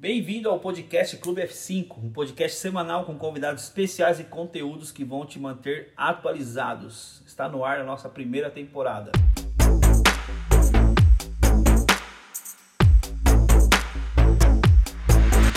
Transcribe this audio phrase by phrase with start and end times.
[0.00, 5.26] Bem-vindo ao podcast Clube F5, um podcast semanal com convidados especiais e conteúdos que vão
[5.26, 7.20] te manter atualizados.
[7.26, 9.10] Está no ar a nossa primeira temporada.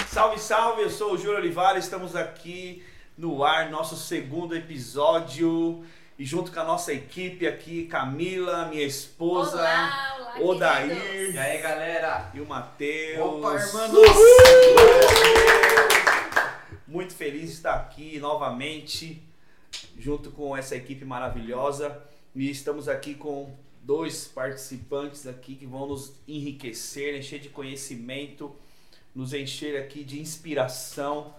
[0.08, 0.82] Salve, salve!
[0.82, 2.84] Eu sou o Júlio Olivares, estamos aqui
[3.16, 5.86] no ar, nosso segundo episódio.
[6.22, 11.02] E junto com a nossa equipe aqui, Camila, minha esposa, Olá, olá, Odair.
[11.02, 11.34] queridos.
[11.34, 12.30] E aí, galera?
[12.32, 13.20] e o Matheus.
[13.26, 13.92] Opa, irmãos!
[16.88, 19.20] Muito feliz de estar aqui novamente,
[19.98, 22.00] junto com essa equipe maravilhosa.
[22.36, 23.52] E estamos aqui com
[23.82, 28.56] dois participantes aqui que vão nos enriquecer, encher de conhecimento,
[29.16, 31.34] nos encher aqui de inspiração.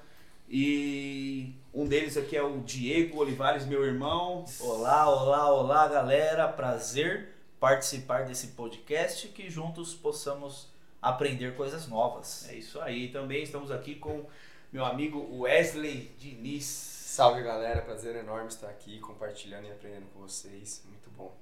[0.55, 4.45] E um deles aqui é o Diego Olivares, meu irmão.
[4.60, 6.47] Olá, olá, olá, galera.
[6.47, 10.69] Prazer participar desse podcast que juntos possamos
[11.01, 12.46] aprender coisas novas.
[12.51, 13.09] É isso aí.
[13.09, 14.27] Também estamos aqui com
[14.70, 16.66] meu amigo Wesley Diniz.
[16.66, 17.80] Salve, galera.
[17.80, 20.85] Prazer enorme estar aqui compartilhando e aprendendo com vocês.
[20.87, 21.35] Muito bom.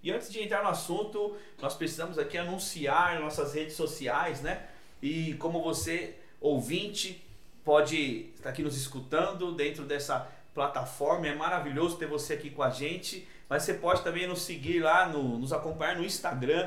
[0.00, 4.68] E antes de entrar no assunto, nós precisamos aqui anunciar nossas redes sociais, né?
[5.02, 7.26] E como você, ouvinte,
[7.68, 12.70] pode estar aqui nos escutando dentro dessa plataforma, é maravilhoso ter você aqui com a
[12.70, 13.28] gente.
[13.46, 16.66] Mas você pode também nos seguir lá, no- nos acompanhar no Instagram.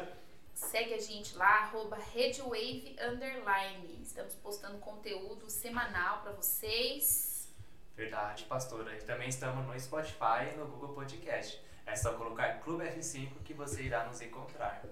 [0.53, 3.97] Segue a gente lá, arroba RedWave Underline.
[4.03, 7.49] Estamos postando conteúdo semanal pra vocês.
[7.97, 8.95] Verdade, pastora.
[8.95, 11.59] E também estamos no Spotify e no Google Podcast.
[11.83, 14.83] É só colocar Clube F5 que você irá nos encontrar.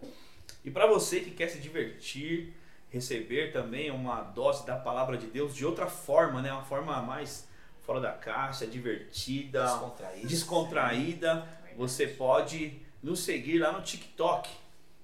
[0.66, 2.56] E para você que quer se divertir,
[2.90, 6.52] receber também uma dose da palavra de Deus de outra forma, né?
[6.52, 7.48] Uma forma mais
[7.86, 10.28] fora da caixa, divertida, Descontraído.
[10.28, 14.50] descontraída, você pode nos seguir lá no TikTok,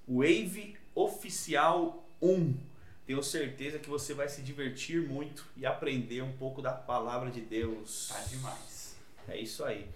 [0.08, 2.53] Wave Oficial 1.
[3.08, 7.42] Tenho certeza que você vai se divertir muito e aprender um pouco da palavra de
[7.42, 8.09] Deus.
[8.11, 8.95] Tá demais.
[9.27, 9.88] É isso aí.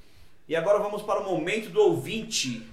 [0.48, 2.68] E agora vamos para o momento do ouvinte.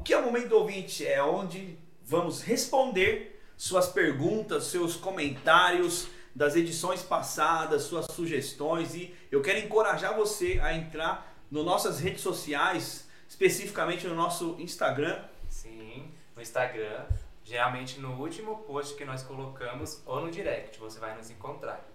[0.00, 1.06] O que é o momento ouvinte?
[1.06, 9.42] É onde vamos responder suas perguntas, seus comentários das edições passadas, suas sugestões e eu
[9.42, 16.40] quero encorajar você a entrar nas nossas redes sociais, especificamente no nosso Instagram, Sim, no
[16.40, 17.04] Instagram,
[17.44, 21.86] geralmente no último post que nós colocamos ou no direct, você vai nos encontrar.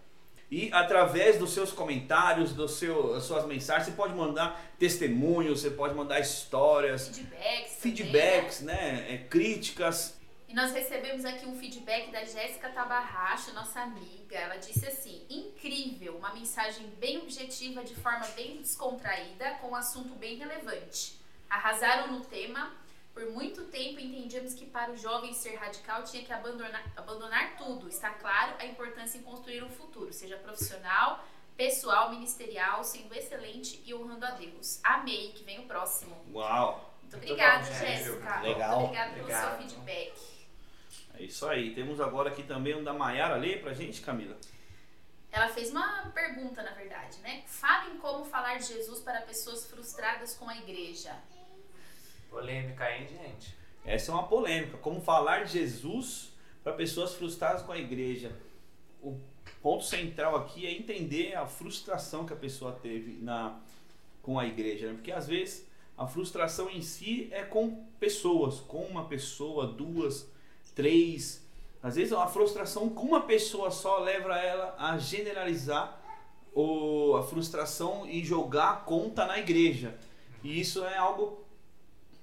[0.50, 5.72] E através dos seus comentários, do seu, das suas mensagens, você pode mandar testemunhos, você
[5.72, 7.78] pode mandar histórias, Feedbacks.
[7.79, 9.06] feedbacks, né?
[9.09, 10.09] é, críticas.
[10.09, 10.25] também, né?
[10.47, 14.35] E nós recebemos aqui um feedback da Jéssica Tabarracho, nossa amiga.
[14.35, 20.13] Ela disse assim: incrível, uma mensagem bem objetiva, de forma bem descontraída, com um assunto
[20.16, 21.19] bem relevante.
[21.50, 22.72] Arrasaram no tema.
[23.15, 27.87] Por muito tempo entendíamos que para o jovem ser radical tinha que abandonar, abandonar tudo.
[27.87, 31.23] Está claro a importância em construir um futuro, seja profissional,
[31.55, 34.81] pessoal, ministerial, sendo excelente e honrando a Deus.
[34.83, 36.13] Amei, que vem o próximo.
[36.33, 36.93] Uau!
[37.01, 38.41] Muito obrigada, Jéssica.
[38.41, 38.79] Legal.
[38.81, 40.13] Muito obrigada pelo seu feedback.
[41.17, 41.73] É isso aí.
[41.73, 43.37] Temos agora aqui também um da Maiara.
[43.37, 44.35] Lê pra gente, Camila.
[45.31, 47.43] Ela fez uma pergunta, na verdade, né?
[47.47, 51.15] Falem como falar de Jesus para pessoas frustradas com a igreja.
[52.35, 53.56] Polêmica, hein, gente?
[53.85, 54.78] Essa é uma polêmica.
[54.79, 58.29] Como falar de Jesus para pessoas frustradas com a igreja?
[59.01, 59.18] O
[59.62, 63.57] ponto central aqui é entender a frustração que a pessoa teve na,
[64.22, 64.88] com a igreja.
[64.88, 64.95] né?
[64.95, 65.66] Porque às vezes
[65.97, 70.29] a frustração em si é com pessoas, com uma pessoa, duas,
[70.75, 71.41] três.
[71.81, 76.01] Às vezes a frustração com uma pessoa só leva ela a generalizar
[76.53, 79.97] o, a frustração e jogar a conta na igreja.
[80.44, 81.44] E isso é algo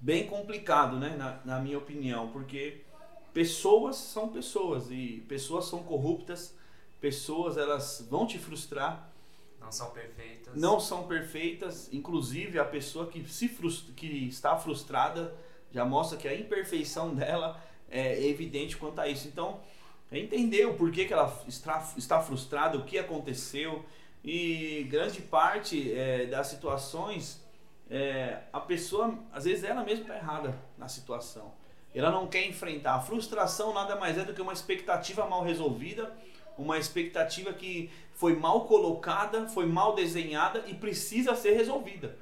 [0.03, 1.15] bem complicado, né?
[1.17, 2.83] Na, na minha opinião, porque
[3.33, 6.55] pessoas são pessoas e pessoas são corruptas,
[7.01, 9.09] pessoas elas vão te frustrar,
[9.61, 10.55] Não são perfeitas.
[10.57, 15.33] não são perfeitas, inclusive a pessoa que se frustra, que está frustrada
[15.71, 17.59] já mostra que a imperfeição dela
[17.89, 19.27] é evidente quanto a isso.
[19.29, 19.61] Então,
[20.11, 23.83] é entender o porquê que ela está, está frustrada, o que aconteceu
[24.23, 27.42] e grande parte é, das situações
[27.93, 31.53] é, a pessoa às vezes ela mesma está errada na situação.
[31.95, 32.95] Ela não quer enfrentar.
[32.95, 36.11] A frustração nada mais é do que uma expectativa mal resolvida,
[36.57, 42.17] uma expectativa que foi mal colocada, foi mal desenhada e precisa ser resolvida.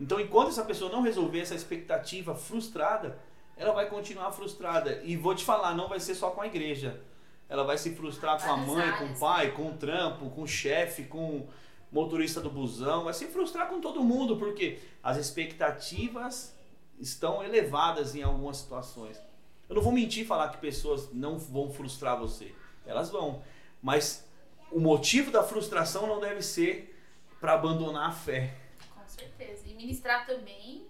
[0.00, 3.16] Então, enquanto essa pessoa não resolver essa expectativa frustrada,
[3.56, 5.00] ela vai continuar frustrada.
[5.04, 7.00] E vou te falar, não vai ser só com a igreja.
[7.48, 10.48] Ela vai se frustrar com a mãe, com o pai, com o trampo, com o
[10.48, 11.46] chefe, com
[11.90, 16.54] motorista do busão, vai se frustrar com todo mundo, porque as expectativas
[16.98, 19.20] estão elevadas em algumas situações.
[19.68, 22.54] Eu não vou mentir falar que pessoas não vão frustrar você.
[22.84, 23.42] Elas vão.
[23.82, 24.28] Mas
[24.70, 26.98] o motivo da frustração não deve ser
[27.40, 28.54] para abandonar a fé.
[28.94, 29.62] Com certeza.
[29.66, 30.86] E ministrar também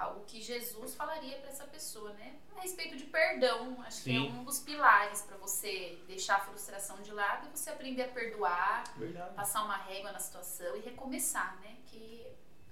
[0.00, 2.34] algo que Jesus falaria para essa pessoa, né?
[2.56, 3.80] A respeito de perdão.
[3.82, 4.30] Acho que é Sim.
[4.30, 8.84] um dos pilares para você deixar a frustração de lado e você aprender a perdoar,
[8.96, 9.34] Verdade.
[9.34, 11.76] passar uma régua na situação e recomeçar, né?
[11.86, 12.26] Que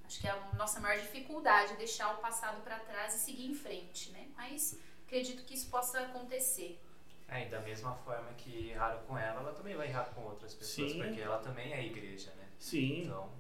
[0.05, 3.55] acho que é a nossa maior dificuldade, deixar o passado para trás e seguir em
[3.55, 4.29] frente, né?
[4.37, 6.81] Mas acredito que isso possa acontecer.
[7.29, 10.55] É, e da mesma forma que erraram com ela, ela também vai errar com outras
[10.55, 11.03] pessoas, Sim.
[11.03, 12.49] porque ela também é igreja, né?
[12.59, 13.03] Sim.
[13.03, 13.31] Então,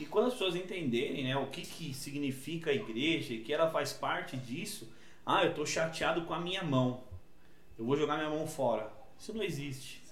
[0.00, 3.70] E quando as pessoas entenderem né, o que, que significa a igreja e que ela
[3.70, 4.90] faz parte disso,
[5.26, 7.04] ah, eu estou chateado com a minha mão.
[7.78, 8.90] Eu vou jogar minha mão fora.
[9.18, 10.02] Isso não existe.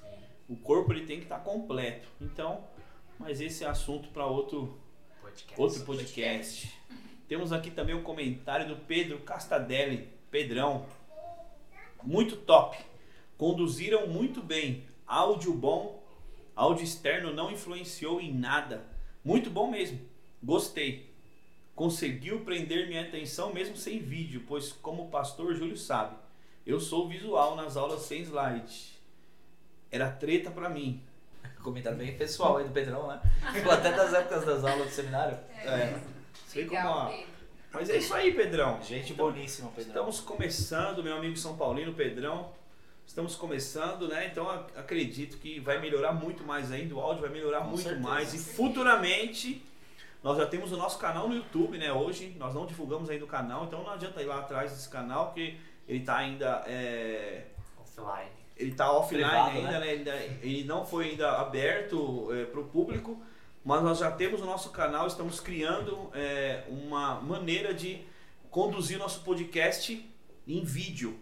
[0.46, 2.06] O corpo ele tem que estar completo.
[2.20, 2.64] Então,
[3.18, 4.78] mas esse é assunto para outro,
[5.22, 5.58] Podcast.
[5.58, 6.78] outro podcast.
[7.26, 10.06] Temos aqui também o comentário do Pedro Castadelli.
[10.30, 10.84] Pedrão.
[12.02, 12.76] Muito top.
[13.38, 14.84] Conduziram muito bem.
[15.06, 16.06] Áudio bom.
[16.54, 18.97] Áudio externo não influenciou em nada.
[19.28, 20.00] Muito bom mesmo.
[20.42, 21.12] Gostei.
[21.74, 26.16] Conseguiu prender minha atenção mesmo sem vídeo, pois como o pastor Júlio sabe,
[26.66, 28.98] eu sou visual nas aulas sem slide.
[29.90, 31.02] Era treta pra mim.
[31.62, 33.20] Comentário bem pessoal aí do Pedrão, né?
[33.52, 35.38] Ficou até das épocas das aulas do seminário.
[35.58, 36.00] É.
[36.46, 37.26] Sei como Legal, Pedro.
[37.70, 38.82] Mas é isso aí, Pedrão.
[38.82, 40.08] Gente Então, boníssima, Pedrão.
[40.08, 42.50] Estamos começando, meu amigo São Paulino, Pedrão.
[43.08, 44.26] Estamos começando, né?
[44.30, 47.82] Então ac- acredito que vai melhorar muito mais ainda, o áudio vai melhorar Com muito
[47.82, 48.06] certeza.
[48.06, 48.34] mais.
[48.34, 49.62] E futuramente
[50.22, 51.90] nós já temos o nosso canal no YouTube, né?
[51.90, 55.26] Hoje nós não divulgamos ainda o canal, então não adianta ir lá atrás desse canal,
[55.28, 55.56] porque
[55.88, 56.62] ele está ainda.
[56.66, 57.46] é,
[57.80, 58.30] Offline.
[58.58, 59.78] ele tá offline Privado, ainda, né?
[59.80, 59.90] né?
[59.92, 63.20] Ainda- Ele não foi ainda aberto para o público,
[63.64, 68.02] mas nós já temos o nosso canal, estamos criando é, uma maneira de
[68.50, 70.06] conduzir nosso podcast
[70.46, 71.18] em vídeo.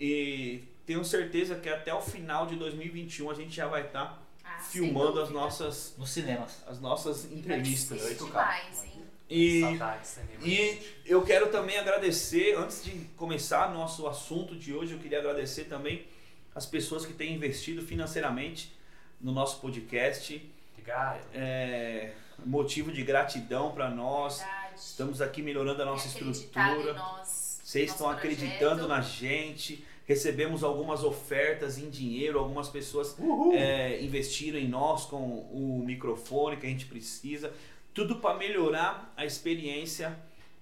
[0.00, 4.58] E tenho certeza que até o final de 2021 a gente já vai estar Ah,
[4.60, 6.62] sem filmando as nossas, Nos cinemas.
[6.66, 8.00] as nossas entrevistas.
[8.00, 8.26] ser 8K.
[8.26, 9.02] demais, hein?
[9.30, 14.98] E Saudades e eu quero também agradecer, antes de começar nosso assunto de hoje, eu
[14.98, 16.06] queria agradecer também
[16.54, 18.76] as pessoas que têm investido financeiramente
[19.20, 20.52] no nosso podcast.
[20.72, 21.20] Obrigado.
[21.32, 22.12] É
[22.44, 24.38] motivo de gratidão para nós.
[24.38, 24.74] Verdade.
[24.76, 26.92] Estamos aqui melhorando a nossa em estrutura.
[26.94, 28.88] nós, Vocês estão acreditando projeto.
[28.88, 29.84] na gente.
[30.12, 33.16] Recebemos algumas ofertas em dinheiro, algumas pessoas
[33.54, 37.50] é, investiram em nós com o microfone que a gente precisa.
[37.94, 40.14] Tudo para melhorar a experiência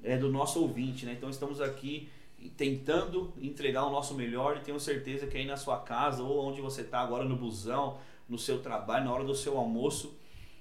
[0.05, 1.05] é, do nosso ouvinte.
[1.05, 1.15] Né?
[1.15, 2.09] Então estamos aqui
[2.57, 6.61] tentando entregar o nosso melhor e tenho certeza que aí na sua casa ou onde
[6.61, 7.99] você está agora no busão,
[8.29, 10.17] no seu trabalho, na hora do seu almoço,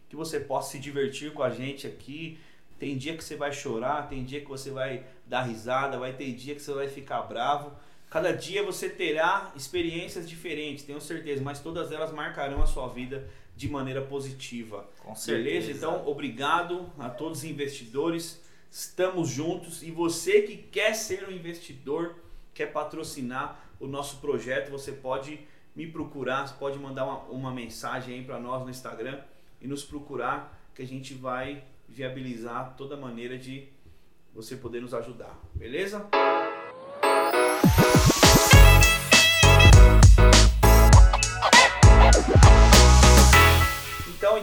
[0.09, 2.39] que você possa se divertir com a gente aqui.
[2.80, 6.31] Tem dia que você vai chorar, tem dia que você vai dar risada, vai ter
[6.33, 7.71] dia que você vai ficar bravo.
[8.09, 13.29] Cada dia você terá experiências diferentes, tenho certeza, mas todas elas marcarão a sua vida
[13.56, 14.89] de maneira positiva.
[15.00, 15.50] Com certeza.
[15.50, 15.71] Beleza?
[15.71, 18.41] Então, obrigado a todos os investidores.
[18.71, 22.15] Estamos juntos e você que quer ser um investidor,
[22.53, 25.39] quer patrocinar o nosso projeto, você pode
[25.75, 29.19] me procurar, você pode mandar uma, uma mensagem aí para nós no Instagram
[29.61, 33.67] e nos procurar que a gente vai viabilizar toda maneira de
[34.33, 35.38] você poder nos ajudar.
[35.53, 36.07] Beleza?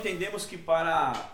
[0.06, 1.30] Entendemos que para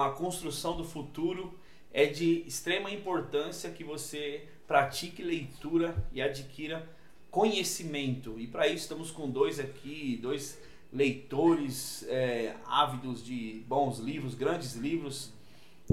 [0.00, 1.56] a construção do futuro
[1.92, 6.88] é de extrema importância que você pratique leitura e adquira
[7.30, 8.34] conhecimento.
[8.40, 10.60] E para isso estamos com dois aqui, dois
[10.92, 15.32] leitores é, ávidos de bons livros, grandes livros.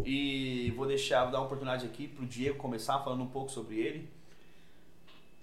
[0.04, 3.76] E vou deixar, vou dar oportunidade aqui para o Diego começar falando um pouco sobre
[3.76, 4.10] ele.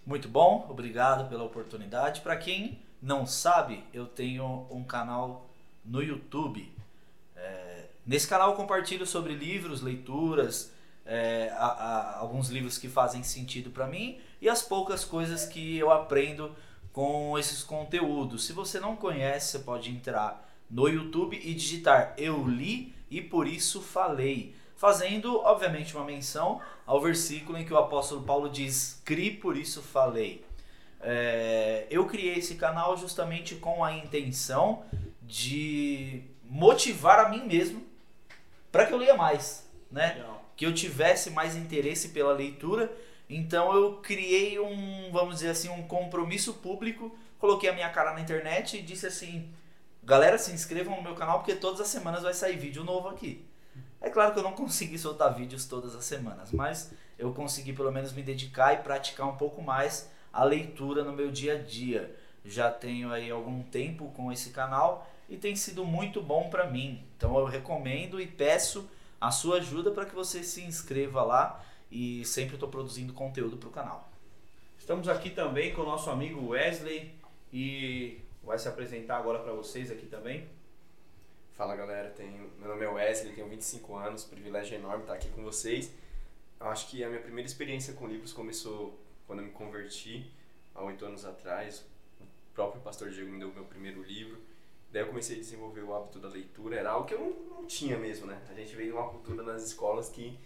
[0.05, 2.21] Muito bom, obrigado pela oportunidade.
[2.21, 5.44] Para quem não sabe, eu tenho um canal
[5.85, 6.71] no YouTube.
[7.37, 10.73] É, nesse canal eu compartilho sobre livros, leituras,
[11.07, 15.77] é, a- a- alguns livros que fazem sentido para mim e as poucas coisas que
[15.79, 16.55] eu aprendo
[16.93, 18.45] com esses conteúdos.
[18.47, 23.47] Se você não conhece, você pode entrar no YouTube e digitar Eu li e por
[23.47, 29.31] isso falei, fazendo obviamente uma menção ao versículo em que o apóstolo Paulo diz: "Cri,
[29.33, 30.45] por isso falei".
[31.01, 34.85] É, eu criei esse canal justamente com a intenção
[35.27, 37.85] de motivar a mim mesmo
[38.71, 40.25] para que eu leia mais, né?
[40.57, 42.93] que eu tivesse mais interesse pela leitura.
[43.29, 48.21] Então eu criei um, vamos dizer assim, um compromisso público, coloquei a minha cara na
[48.21, 49.51] internet e disse assim:
[50.03, 53.45] galera, se inscrevam no meu canal porque todas as semanas vai sair vídeo novo aqui.
[54.01, 57.91] É claro que eu não consegui soltar vídeos todas as semanas, mas eu consegui pelo
[57.91, 62.15] menos me dedicar e praticar um pouco mais a leitura no meu dia a dia.
[62.45, 67.03] Já tenho aí algum tempo com esse canal e tem sido muito bom para mim.
[67.17, 68.89] Então eu recomendo e peço
[69.21, 73.69] a sua ajuda para que você se inscreva lá e sempre estou produzindo conteúdo para
[73.69, 74.11] o canal.
[74.79, 77.15] Estamos aqui também com o nosso amigo Wesley
[77.53, 80.47] e vai se apresentar agora para vocês aqui também.
[81.55, 85.43] Fala galera, tenho, meu nome é Wesley, tenho 25 anos, privilégio enorme estar aqui com
[85.43, 85.91] vocês.
[86.61, 90.31] Eu acho que a minha primeira experiência com livros começou quando eu me converti,
[90.75, 91.87] há oito anos atrás.
[92.21, 94.41] O próprio pastor Diego me deu o meu primeiro livro.
[94.95, 97.67] Daí eu comecei a desenvolver o hábito da leitura, era algo que eu não, não
[97.67, 98.39] tinha mesmo, né?
[98.49, 100.39] A gente veio de uma cultura nas escolas que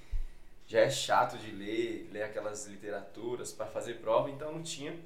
[0.66, 4.98] já é chato de ler, ler aquelas literaturas para fazer prova, então não tinha.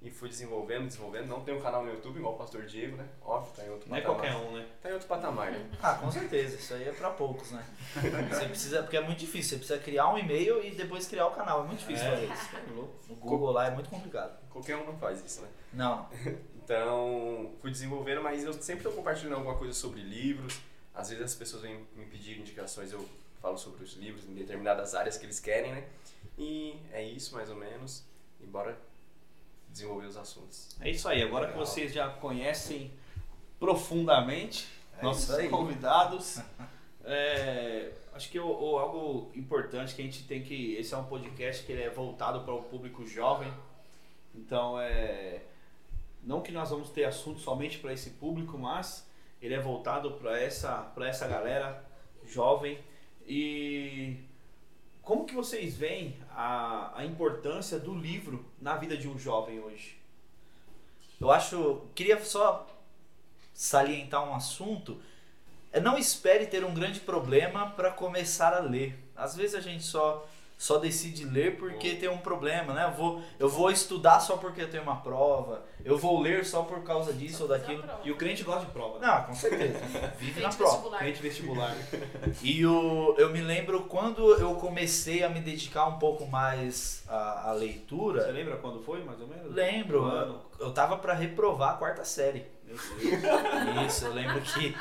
[0.00, 1.26] E fui desenvolvendo, desenvolvendo.
[1.26, 3.06] Não tenho um canal no YouTube igual o Pastor Diego, né?
[3.22, 4.20] Óbvio, tá em outro Não é patamar.
[4.22, 4.66] qualquer um, né?
[4.80, 5.70] Tá em outro patamar, né?
[5.82, 7.66] Ah, com certeza, isso aí é para poucos, né?
[8.30, 11.32] Você precisa, porque é muito difícil, você precisa criar um e-mail e depois criar o
[11.32, 12.56] canal, é muito difícil fazer isso.
[12.56, 12.94] é louco.
[13.10, 14.38] No Google lá é muito complicado.
[14.48, 15.48] Qualquer um não faz isso, né?
[15.74, 16.08] Não,
[16.66, 20.58] Então, fui desenvolvendo, mas eu sempre estou compartilhando alguma coisa sobre livros.
[20.92, 23.08] Às vezes as pessoas vêm me pedir indicações, eu
[23.40, 25.84] falo sobre os livros em determinadas áreas que eles querem, né?
[26.36, 28.02] E é isso, mais ou menos.
[28.40, 28.76] E bora
[29.68, 30.76] desenvolver os assuntos.
[30.80, 31.64] É isso aí, agora que Legal.
[31.66, 32.90] vocês já conhecem
[33.60, 34.66] profundamente
[34.98, 36.40] É nossos convidados,
[37.04, 40.74] é, acho que o, o- algo importante que a gente tem que.
[40.74, 43.52] Esse é um podcast que ele é voltado para o público jovem,
[44.34, 45.42] então é.
[46.26, 49.08] Não que nós vamos ter assunto somente para esse público, mas
[49.40, 51.84] ele é voltado para essa, para essa galera
[52.26, 52.80] jovem.
[53.24, 54.16] E
[55.02, 59.96] como que vocês veem a, a importância do livro na vida de um jovem hoje?
[61.20, 61.82] Eu acho.
[61.94, 62.66] Queria só
[63.54, 65.00] salientar um assunto.
[65.72, 68.98] É não espere ter um grande problema para começar a ler.
[69.14, 70.26] Às vezes a gente só
[70.58, 72.84] só decide ler porque tem um problema, né?
[72.86, 75.64] Eu vou, eu vou estudar só porque eu tenho uma prova.
[75.84, 77.84] Eu vou ler só por causa disso ou daquilo.
[78.02, 78.98] E o crente gosta de prova.
[78.98, 79.78] Não, com certeza.
[80.18, 80.72] Vive na prova.
[80.72, 80.98] vestibular.
[80.98, 81.76] Crente vestibular.
[82.42, 87.50] E o, eu me lembro quando eu comecei a me dedicar um pouco mais à,
[87.50, 88.26] à Você leitura.
[88.28, 89.54] lembra quando foi, mais ou menos?
[89.54, 90.40] Lembro, O ano.
[90.58, 92.46] eu tava para reprovar a quarta série.
[92.64, 93.86] Meu Deus.
[93.86, 94.74] Isso, eu lembro que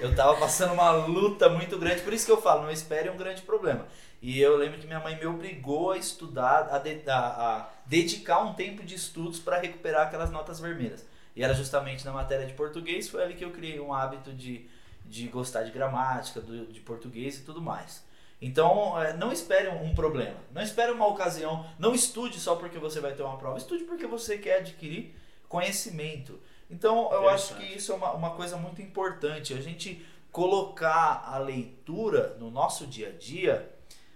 [0.00, 3.16] eu tava passando uma luta muito grande, por isso que eu falo, não espere um
[3.16, 3.84] grande problema.
[4.22, 7.16] E eu lembro que minha mãe me obrigou a estudar, a, de- a-
[7.58, 11.04] a dedicar um tempo de estudos para recuperar aquelas notas vermelhas.
[11.34, 14.68] E era justamente na matéria de português, foi ali que eu criei um hábito de,
[15.04, 18.04] de gostar de gramática, do- de português e tudo mais.
[18.40, 23.00] Então, é, não espere um problema, não espere uma ocasião, não estude só porque você
[23.00, 25.14] vai ter uma prova, estude porque você quer adquirir
[25.48, 26.40] conhecimento.
[26.70, 31.38] Então, eu acho que isso é uma, uma coisa muito importante, a gente colocar a
[31.38, 33.68] leitura no nosso dia a dia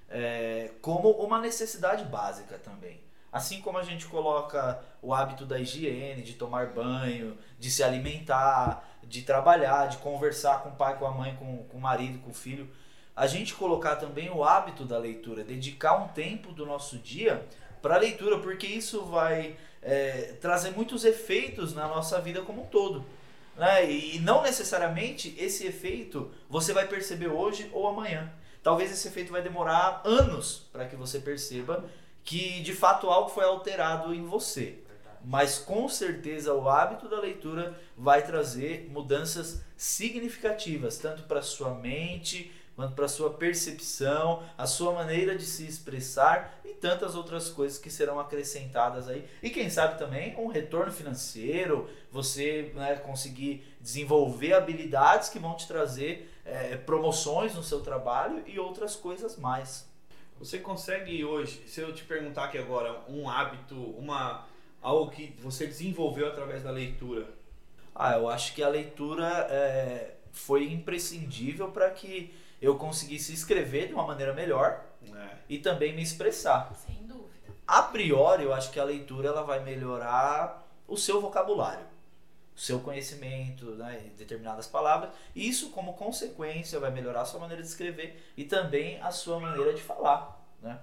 [0.08, 3.00] é, como uma necessidade básica também.
[3.32, 8.88] Assim como a gente coloca o hábito da higiene, de tomar banho, de se alimentar,
[9.02, 12.30] de trabalhar, de conversar com o pai, com a mãe, com, com o marido, com
[12.30, 12.70] o filho,
[13.14, 17.46] a gente colocar também o hábito da leitura, dedicar um tempo do nosso dia
[17.80, 22.66] para a leitura, porque isso vai é, trazer muitos efeitos na nossa vida como um
[22.66, 23.04] todo.
[23.56, 23.90] Né?
[23.90, 28.30] E não necessariamente esse efeito você vai perceber hoje ou amanhã.
[28.66, 31.84] Talvez esse efeito vai demorar anos para que você perceba
[32.24, 34.80] que de fato algo foi alterado em você.
[35.24, 42.52] Mas com certeza o hábito da leitura vai trazer mudanças significativas, tanto para sua mente,
[42.76, 47.90] quanto para sua percepção, a sua maneira de se expressar e tantas outras coisas que
[47.90, 49.26] serão acrescentadas aí.
[49.42, 55.66] E quem sabe também um retorno financeiro, você né, conseguir desenvolver habilidades que vão te
[55.66, 59.88] trazer eh, promoções no seu trabalho e outras coisas mais.
[60.38, 64.44] Você consegue hoje, se eu te perguntar aqui agora, um hábito, uma
[64.82, 67.26] algo que você desenvolveu através da leitura?
[67.94, 73.94] Ah, eu acho que a leitura é, foi imprescindível para que eu conseguisse escrever de
[73.94, 74.82] uma maneira melhor
[75.14, 75.36] É.
[75.48, 76.72] e também me expressar.
[76.74, 77.54] Sem dúvida.
[77.66, 81.84] A priori, eu acho que a leitura ela vai melhorar o seu vocabulário,
[82.54, 87.40] o seu conhecimento né, em determinadas palavras, e isso, como consequência, vai melhorar a sua
[87.40, 90.40] maneira de escrever e também a sua maneira de falar.
[90.62, 90.78] Né?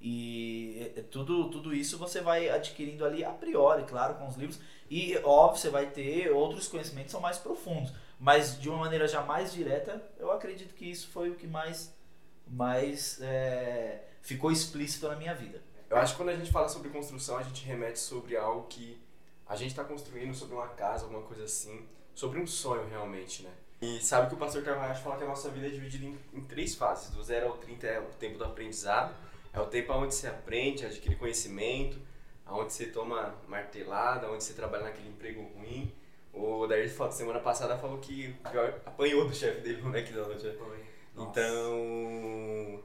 [0.00, 4.58] E é, tudo, tudo isso você vai adquirindo ali a priori, claro, com os livros.
[4.90, 7.92] E óbvio, você vai ter outros conhecimentos que são mais profundos.
[8.22, 11.92] Mas de uma maneira já mais direta, eu acredito que isso foi o que mais,
[12.46, 15.60] mais é, ficou explícito na minha vida.
[15.90, 18.96] Eu acho que quando a gente fala sobre construção, a gente remete sobre algo que
[19.44, 21.84] a gente está construindo sobre uma casa, alguma coisa assim.
[22.14, 23.50] sobre um sonho realmente, né?
[23.80, 26.44] E sabe que o pastor Carvalho fala que a nossa vida é dividida em, em,
[26.44, 27.10] três fases.
[27.10, 29.16] Do 0 ao 30 é o tempo do aprendizado,
[29.52, 31.98] é o tempo onde você aprende, adquire conhecimento,
[32.46, 35.92] onde você toma martelada, onde você trabalha naquele emprego ruim.
[36.32, 38.34] O Dair semana passada falou que
[38.86, 40.42] apanhou do chefe dele no McDonald's.
[40.42, 40.54] Né?
[41.16, 42.82] Então,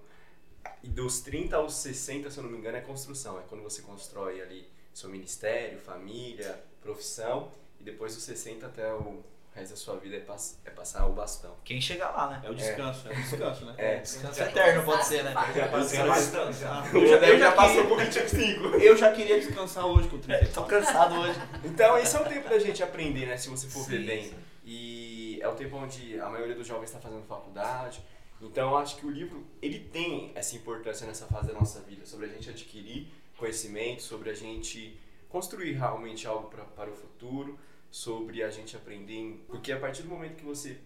[0.98, 3.40] dos 30 aos 60, se eu não me engano, é construção.
[3.40, 7.52] É quando você constrói ali seu ministério, família, profissão.
[7.80, 9.24] E depois dos 60 até o
[9.58, 11.56] resto da sua vida é, pass é passar o bastão.
[11.64, 12.42] Quem chegar lá, né?
[12.46, 13.74] É o descanso, é, é o descanso, né?
[13.78, 15.34] É, descanso eterno pode ser, né?
[15.56, 16.64] Já passei bastante.
[16.94, 18.68] Eu já, eu já passei por 25.
[18.78, 20.46] Eu já queria descansar hoje com 30.
[20.48, 21.40] Tô cansado hoje.
[21.64, 23.38] Então esse é o tempo da gente aprender, né?
[23.38, 24.26] Se você for ver bem.
[24.26, 24.36] Sim.
[24.64, 28.02] E é o tempo onde a maioria dos jovens está fazendo faculdade.
[28.42, 32.06] Então eu acho que o livro, ele tem essa importância nessa fase da nossa vida,
[32.06, 35.00] sobre a gente adquirir conhecimento, sobre a gente
[35.30, 37.58] construir realmente algo pra, para o futuro,
[37.90, 40.80] sobre a gente aprender, porque a partir do momento que você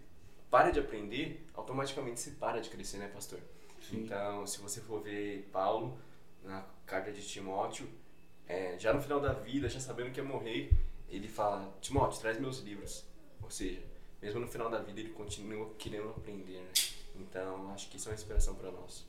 [0.49, 3.39] para de aprender, automaticamente você para de crescer, né, pastor?
[3.81, 4.03] Sim.
[4.03, 5.97] Então, se você for ver Paulo
[6.43, 7.87] na carta de Timóteo,
[8.47, 10.71] é, já no final da vida, já sabendo que ia morrer,
[11.09, 13.05] ele fala: Timóteo, traz meus livros.
[13.41, 13.81] Ou seja,
[14.21, 16.71] mesmo no final da vida, ele continua querendo aprender, né?
[17.15, 19.05] Então, acho que isso é uma inspiração para nós.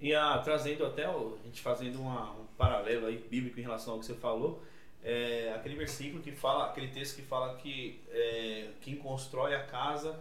[0.00, 4.00] E ah, trazendo até, a gente fazendo uma, um paralelo aí bíblico em relação ao
[4.00, 4.62] que você falou,
[5.02, 10.18] é, aquele versículo que fala, aquele texto que fala que é, quem constrói a casa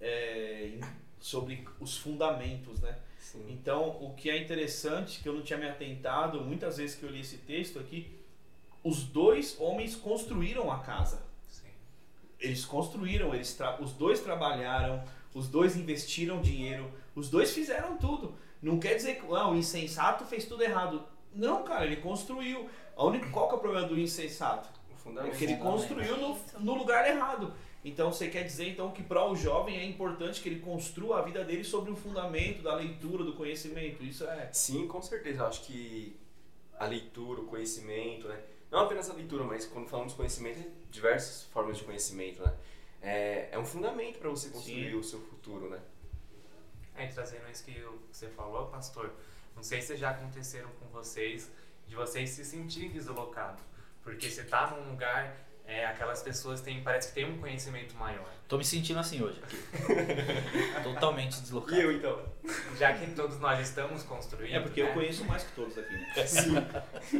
[0.00, 0.78] é,
[1.18, 2.98] sobre os fundamentos, né?
[3.18, 3.44] Sim.
[3.50, 7.10] Então, o que é interessante, que eu não tinha me atentado, muitas vezes que eu
[7.10, 8.16] li esse texto aqui,
[8.84, 11.26] os dois homens construíram a casa.
[11.48, 11.68] Sim.
[12.38, 15.02] Eles construíram, eles os dois trabalharam,
[15.34, 18.36] os dois investiram dinheiro, os dois fizeram tudo.
[18.62, 21.04] Não quer dizer que ah, o insensato fez tudo errado.
[21.34, 22.70] Não, cara, ele construiu.
[22.96, 24.68] A única, qual que é o problema do insensato?
[24.92, 25.34] O fundamento.
[25.34, 27.52] É que ele construiu no, no lugar errado.
[27.84, 31.22] Então você quer dizer então que para o jovem é importante que ele construa a
[31.22, 34.02] vida dele sobre o fundamento da leitura, do conhecimento.
[34.02, 34.48] Isso é.
[34.52, 35.42] Sim, com certeza.
[35.42, 36.18] Eu acho que
[36.78, 38.40] a leitura, o conhecimento, né?
[38.70, 42.52] Não apenas a leitura, mas quando falamos de conhecimento, diversas formas de conhecimento, né?
[43.00, 44.96] É, é um fundamento para você construir Sim.
[44.96, 45.78] o seu futuro, né?
[46.96, 49.12] É, trazendo isso que você falou, pastor,
[49.54, 51.50] não sei se já aconteceram com vocês,
[51.86, 53.62] de vocês se sentirem deslocados.
[54.02, 58.30] Porque você tá num lugar, é, aquelas pessoas têm, parece que tem um conhecimento maior.
[58.46, 59.40] Tô me sentindo assim hoje.
[60.84, 61.74] Totalmente deslocado.
[61.74, 62.24] E eu então?
[62.78, 64.54] Já que todos nós estamos construindo.
[64.54, 64.88] É porque né?
[64.88, 66.14] eu conheço mais que todos aqui, né?
[66.24, 66.54] Sim.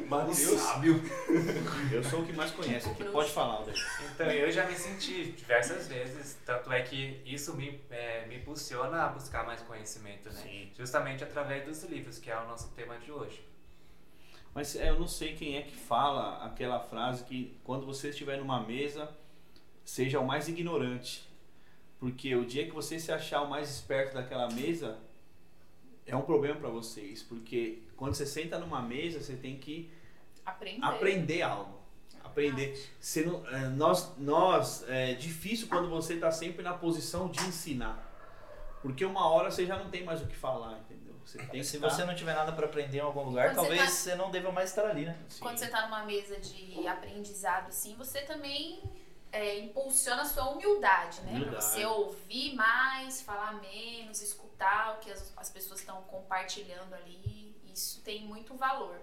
[0.09, 1.02] Mas Deus sábio.
[1.90, 3.02] Eu sou o que mais conhece aqui.
[3.07, 3.74] Pode falar, Alder.
[4.14, 6.38] Então, eu já me senti diversas vezes.
[6.46, 10.40] Tanto é que isso me, é, me impulsiona a buscar mais conhecimento, né?
[10.40, 10.70] Sim.
[10.79, 13.44] Justamente através dos livros, que é o nosso tema de hoje.
[14.57, 18.38] Mas é, eu não sei quem é que fala aquela frase que quando você estiver
[18.38, 19.14] numa mesa,
[19.85, 21.29] seja o mais ignorante.
[22.01, 24.97] Porque o dia que você se achar o mais esperto daquela mesa,
[26.07, 27.23] é um problema para vocês.
[27.23, 29.90] Porque quando você senta numa mesa, você tem que
[30.42, 31.79] aprender, aprender algo.
[32.25, 32.83] Aprender.
[32.99, 38.11] Você não, é, nós, nós, é difícil quando você está sempre na posição de ensinar.
[38.81, 40.95] Porque uma hora você já não tem mais o que falar, entendeu?
[41.27, 43.87] Você tem Se você não tiver nada para aprender em algum lugar, Quando talvez você,
[43.87, 43.93] tá...
[43.93, 45.19] você, não deva mais estar ali, né?
[45.29, 45.41] Sim.
[45.41, 48.81] Quando você está numa mesa de aprendizado, sim, você também
[49.33, 51.33] é, impulsiona a sua humildade, né?
[51.33, 51.51] Humildade.
[51.51, 57.57] Pra você ouvir mais, falar menos, escutar o que as, as pessoas estão compartilhando ali.
[57.75, 59.01] Isso tem muito valor.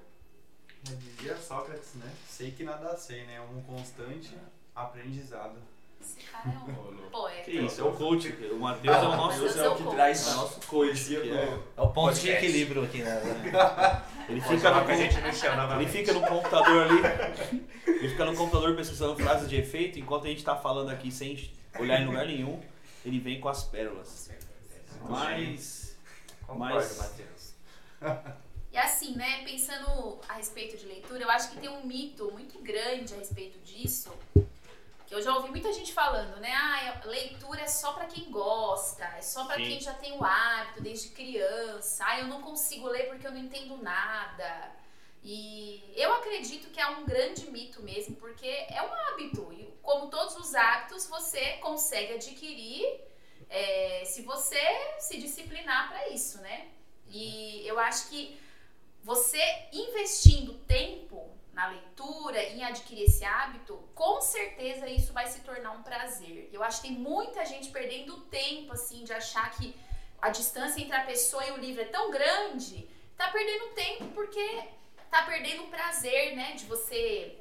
[0.82, 2.10] Dizia Sócrates, né?
[2.28, 3.42] Sei que nada sei, né?
[3.42, 4.34] Um constante
[4.74, 5.62] aprendizado.
[6.04, 7.44] Esse cara é um poeta.
[7.44, 8.30] Que isso, é o coach.
[8.52, 11.16] O Matheus ah, é o nosso Deus é o que traz é o nosso coach.
[11.16, 12.22] É, é, o ponto podcast.
[12.22, 13.22] de equilíbrio aqui, né?
[14.28, 14.90] Ele fica, no,
[15.82, 17.62] ele fica no computador ali.
[17.86, 21.52] Ele fica no computador pesquisando frases de efeito, enquanto a gente está falando aqui sem
[21.78, 22.58] olhar em lugar nenhum,
[23.06, 24.32] ele vem com as pérolas.
[25.10, 25.98] Mas.
[26.48, 26.98] Concordo, mas...
[26.98, 28.34] Matheus.
[28.72, 32.58] E assim, né, pensando a respeito de leitura, eu acho que tem um mito muito
[32.60, 34.12] grande a respeito disso,
[35.14, 36.52] eu já ouvi muita gente falando, né?
[36.52, 40.82] Ah, leitura é só para quem gosta, é só para quem já tem o hábito
[40.82, 42.04] desde criança.
[42.08, 44.72] Ah, eu não consigo ler porque eu não entendo nada.
[45.24, 49.54] E eu acredito que é um grande mito mesmo, porque é um hábito.
[49.54, 53.00] E como todos os hábitos, você consegue adquirir
[53.50, 54.62] é, se você
[54.98, 56.70] se disciplinar para isso, né?
[57.08, 58.40] E eu acho que
[59.04, 61.13] você investindo tempo
[61.54, 66.50] na leitura, em adquirir esse hábito, com certeza isso vai se tornar um prazer.
[66.52, 69.76] Eu acho que tem muita gente perdendo tempo, assim, de achar que
[70.22, 74.64] a distância entre a pessoa e o livro é tão grande, tá perdendo tempo porque
[75.12, 77.38] tá perdendo o prazer, né, de você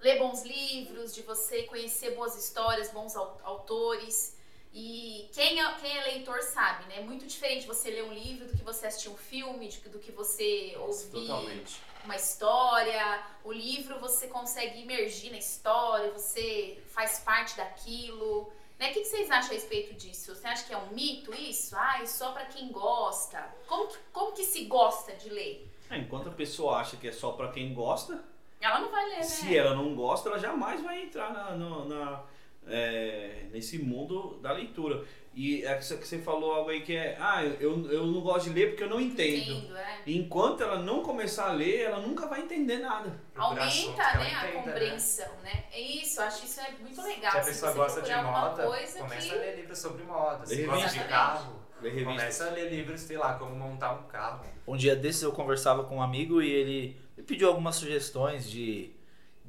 [0.00, 4.36] ler bons livros, de você conhecer boas histórias, bons au- autores.
[4.72, 6.98] E quem é, quem é leitor sabe, né?
[6.98, 10.12] É muito diferente você ler um livro do que você assistir um filme, do que
[10.12, 11.80] você ouvir totalmente.
[12.04, 13.20] uma história.
[13.44, 18.52] O livro você consegue imergir na história, você faz parte daquilo.
[18.78, 18.90] Né?
[18.90, 20.34] O que vocês acham a respeito disso?
[20.36, 21.74] Você acha que é um mito isso?
[21.76, 23.40] Ah, é só pra quem gosta.
[23.66, 25.68] Como que, como que se gosta de ler?
[25.90, 28.22] É, enquanto a pessoa acha que é só pra quem gosta,
[28.60, 29.22] Ela não vai ler, né?
[29.24, 32.22] se ela não gosta, ela jamais vai entrar na, no- na-
[32.70, 35.04] é, nesse mundo da leitura.
[35.32, 38.20] E é que você- que você falou algo aí que é, ah, eu, eu não
[38.20, 39.52] gosto de ler porque eu não entendo.
[39.52, 40.00] Entendo, é.
[40.06, 43.20] Enquanto ela não começar a ler, ela nunca vai entender nada.
[43.36, 45.64] Aumenta, né, a entenda, compreensão, né?
[45.70, 47.30] É isso, eu acho isso é muito legal.
[47.30, 49.30] Se a pessoa você gosta de moda, começa que...
[49.30, 50.46] a ler livros sobre moda.
[50.46, 54.44] Se Ler gosta de carro, começa a ler livros, sei lá, como montar um carro.
[54.66, 58.90] Um dia desses eu conversava com um amigo e ele me pediu algumas sugestões de,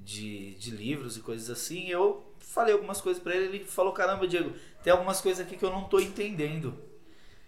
[0.03, 1.87] de, de livros e coisas assim.
[1.87, 3.57] Eu falei algumas coisas pra ele.
[3.57, 6.77] Ele falou: Caramba, Diego, tem algumas coisas aqui que eu não tô entendendo.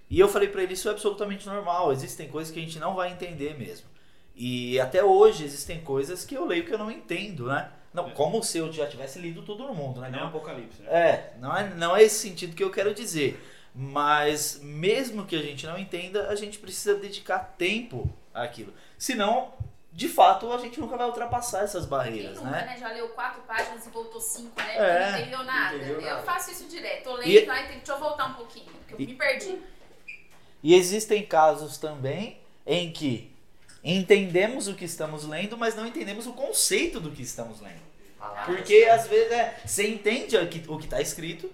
[0.09, 1.91] E eu falei pra ele: Isso é absolutamente normal.
[1.91, 3.87] Existem coisas que a gente não vai entender mesmo.
[4.35, 7.71] E até hoje existem coisas que eu leio que eu não entendo, né?
[7.93, 8.11] Não, É.
[8.11, 10.09] como se eu já tivesse lido tudo no mundo, né?
[10.09, 10.89] Não é apocalipse, né?
[10.89, 13.39] é, não é, não é esse sentido que eu quero dizer.
[13.75, 18.73] Mas mesmo que a gente não entenda, a gente precisa dedicar tempo àquilo.
[18.97, 19.53] Senão,
[19.93, 22.65] de fato, a gente nunca vai ultrapassar essas Quem barreiras, nunca, né?
[22.65, 22.77] né?
[22.79, 24.75] Já leu quatro páginas e voltou cinco, né?
[24.75, 25.75] É, não entendeu nada.
[25.75, 26.23] entendeu Eu nada.
[26.23, 27.03] faço isso direto.
[27.03, 29.59] Tô lendo, E- ai, tem- deixa eu voltar um pouquinho, porque eu E- me perdi.
[30.63, 33.31] E existem casos também em que
[33.83, 37.81] entendemos o que estamos lendo, mas não entendemos o conceito do que estamos lendo.
[38.17, 41.51] Palavras, Porque às vezes é, você entende o que, o que tá escrito,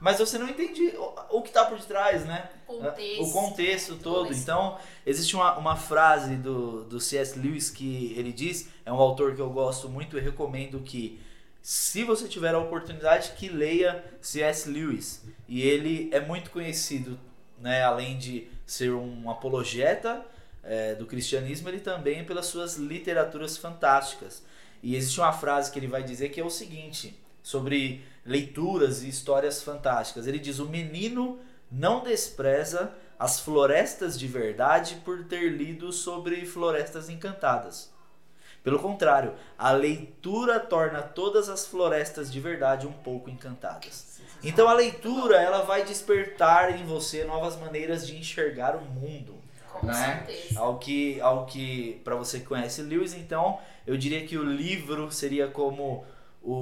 [0.00, 2.48] mas você não entende o, o que tá por detrás, né?
[2.66, 3.22] Contexto.
[3.22, 4.24] O contexto todo.
[4.24, 4.34] Todo.
[4.34, 7.38] Então, existe uma, uma frase do, do C.S.
[7.38, 11.20] Lewis que ele diz, é um autor que eu gosto muito e recomendo que,
[11.62, 14.68] se você tiver a oportunidade, que leia C.S.
[14.70, 15.22] Lewis.
[15.46, 17.18] E ele é muito conhecido,
[17.58, 20.24] né, além de ser um apologeta
[20.62, 24.42] é, do cristianismo, ele também é pelas suas literaturas fantásticas.
[24.82, 29.08] E existe uma frase que ele vai dizer que é o seguinte, sobre leituras e
[29.08, 30.26] histórias fantásticas.
[30.26, 31.38] Ele diz: O menino
[31.70, 37.92] não despreza as florestas de verdade por ter lido sobre florestas encantadas.
[38.62, 44.20] Pelo contrário, a leitura torna todas as florestas de verdade um pouco encantadas.
[44.42, 49.34] Então a leitura ela vai despertar em você novas maneiras de enxergar o mundo.
[49.72, 50.24] Com né?
[50.26, 50.60] certeza.
[50.60, 55.10] Ao que, ao que para você que conhece Lewis, então eu diria que o livro
[55.10, 56.04] seria como
[56.42, 56.52] o,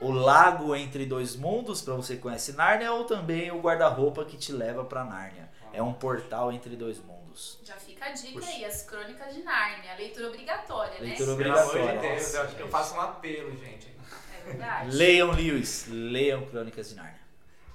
[0.00, 4.24] o, o lago entre dois mundos, para você que conhece Nárnia, ou também o guarda-roupa
[4.24, 5.50] que te leva para Nárnia.
[5.72, 7.60] É um portal entre dois mundos.
[7.62, 8.50] Já fica a dica Puxa.
[8.50, 11.16] aí, as crônicas de Nárnia, a leitura obrigatória, Leitura né?
[11.16, 12.00] Pelo amor de obrigatória.
[12.00, 13.94] Deus, eu, acho que eu faço um apelo, gente.
[14.34, 14.96] É verdade.
[14.96, 17.20] Leiam Lewis, leiam Crônicas de Nárnia.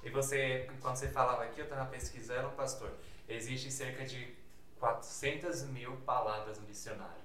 [0.02, 2.90] E você, quando você falava aqui, eu estava pesquisando, pastor,
[3.28, 4.34] existe cerca de
[4.80, 7.22] 400 mil palavras no dicionário.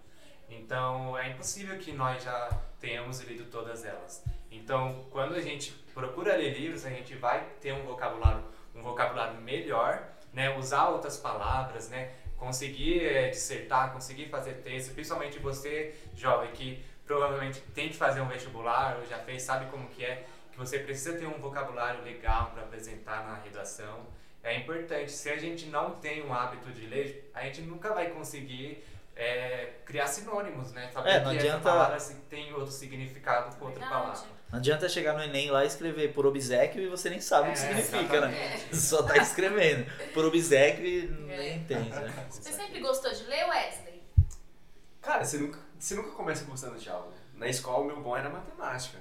[0.49, 4.23] Então, é impossível que nós já tenhamos lido todas elas.
[4.51, 9.39] Então, quando a gente procura ler livros, a gente vai ter um vocabulário, um vocabulário
[9.41, 10.55] melhor, né?
[10.57, 12.13] Usar outras palavras, né?
[12.38, 18.27] Conseguir eh, dissertar, conseguir fazer texto, principalmente você, jovem, que provavelmente tem que fazer um
[18.27, 22.51] vestibular, ou já fez, sabe como que é, que você precisa ter um vocabulário legal
[22.51, 24.05] para apresentar na redação.
[24.43, 25.12] É importante.
[25.12, 28.83] Se a gente não tem um hábito de ler, a gente nunca vai conseguir
[29.17, 30.89] é, criar sinônimos, né?
[30.93, 34.01] Saber É, não que adianta- essa palavra se- tem outro significado com outra Verdade.
[34.03, 34.38] palavra.
[34.51, 37.53] Não adianta chegar no Enem lá e escrever por obsequio e você nem sabe o
[37.53, 38.53] que É, significa, né?
[38.56, 38.77] exatamente.
[38.77, 39.86] Só tá escrevendo.
[40.13, 40.99] Por obsequio e
[41.32, 41.38] É.
[41.38, 42.27] nem entende, né?
[42.30, 44.03] Você sempre gostou de ler, Wesley?
[45.01, 47.10] Cara, você nunca, você nunca começa gostando de algo.
[47.10, 47.17] né?
[47.34, 48.97] Na escola, o meu bom era matemática.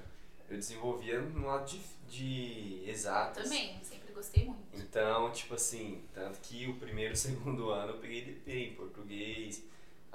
[0.48, 3.44] Eu desenvolvia no lado de, de exatas.
[3.44, 4.60] Também, sempre gostei muito.
[4.74, 8.74] Então, tipo assim, tanto que o primeiro e o segundo ano eu peguei DP em
[8.74, 9.62] português,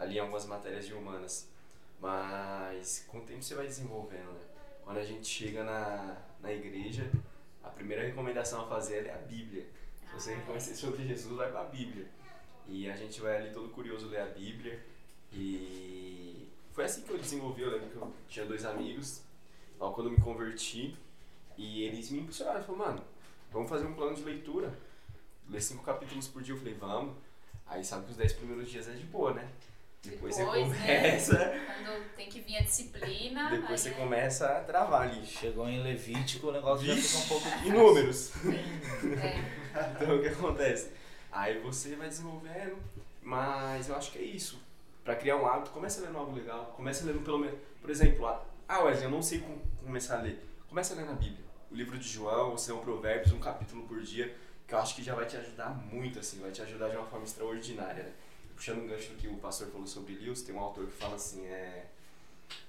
[0.02, 1.48] ali algumas matérias de humanas.
[2.00, 4.42] Mas com o tempo você vai desenvolvendo, né?
[4.84, 7.10] Quando a gente chega na, na igreja,
[7.64, 9.68] a primeira recomendação a fazer é a Bíblia.
[10.08, 12.08] Se você quer conhecer sobre Jesus, vai pra Bíblia.
[12.68, 14.84] E a gente vai ali todo curioso ler a Bíblia.
[15.32, 17.62] E foi assim que eu desenvolvi.
[17.62, 19.22] Eu lembro que eu tinha dois amigos,
[19.80, 20.98] logo quando eu me converti,
[21.56, 22.64] e eles me impulsionaram.
[22.64, 23.04] Falaram, mano,
[23.52, 24.74] vamos fazer um plano de leitura.
[25.48, 26.56] Ler cinco capítulos por dia.
[26.56, 27.16] Eu falei, vamos.
[27.68, 29.50] Aí sabe que os dez primeiros dias é de boa, né?
[30.04, 30.76] Depois, você Depois, né?
[30.80, 31.36] começa.
[31.84, 33.50] Quando tem que vir a disciplina.
[33.52, 35.26] Depois aí você é- começa a travar ali.
[35.26, 38.32] Chegou em Levítico, o negócio já fica um pouco E números.
[38.46, 39.92] É.
[40.02, 40.92] Então o que acontece?
[41.32, 42.78] Aí você vai desenvolvendo,
[43.22, 44.60] mas eu acho que é isso.
[45.04, 48.44] Pra criar um hábito, começa lendo algo legal, começa lendo pelo menos, por exemplo, a,
[48.68, 50.40] Ah, Wesley, eu não sei como começar a ler.
[50.68, 51.44] Começa a ler na Bíblia.
[51.70, 54.34] O livro de João, ou não Provérbios, um capítulo por dia,
[54.68, 57.06] que eu acho que já vai te ajudar muito, assim, vai te ajudar de uma
[57.06, 58.12] forma extraordinária, né?
[58.62, 61.15] Puxando um gancho do que o pastor falou sobre Lewis, tem um autor que fala
[61.15, 61.88] assim, é...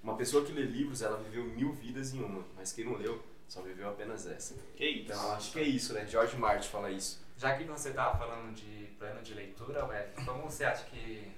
[0.02, 3.22] Uma pessoa que lê livros, ela viveu mil vidas em uma, mas quem não leu,
[3.46, 4.54] só viveu apenas essa.
[4.74, 5.12] Que isso.
[5.12, 6.06] Então, acho que é isso, né?
[6.06, 7.20] George Martin fala isso.
[7.36, 11.30] Já que você estava falando de plano de leitura, Wesley, como você acha que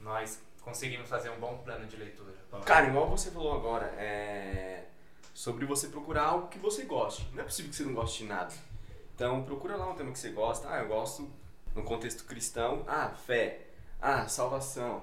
[0.00, 2.34] nós conseguimos fazer um bom plano de leitura?
[2.66, 4.84] Cara, igual você falou agora, é
[5.32, 7.24] sobre você procurar algo que você goste.
[7.32, 8.52] Não é possível que você não goste de nada.
[9.14, 10.68] Então, procura lá um tema que você gosta.
[10.68, 11.30] Ah, eu gosto
[11.72, 12.84] no contexto cristão.
[12.88, 13.68] Ah, fé.
[14.02, 15.00] Ah, salvação.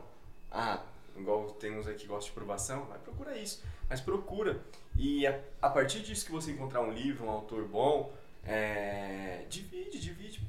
[0.51, 0.83] Ah,
[1.15, 2.83] igual temos aqui que gosta de provação.
[2.83, 3.63] Vai procura isso.
[3.89, 4.61] Mas procura.
[4.97, 8.11] E a, a partir disso que você encontrar um livro, um autor bom,
[8.43, 10.41] é, divide, divide.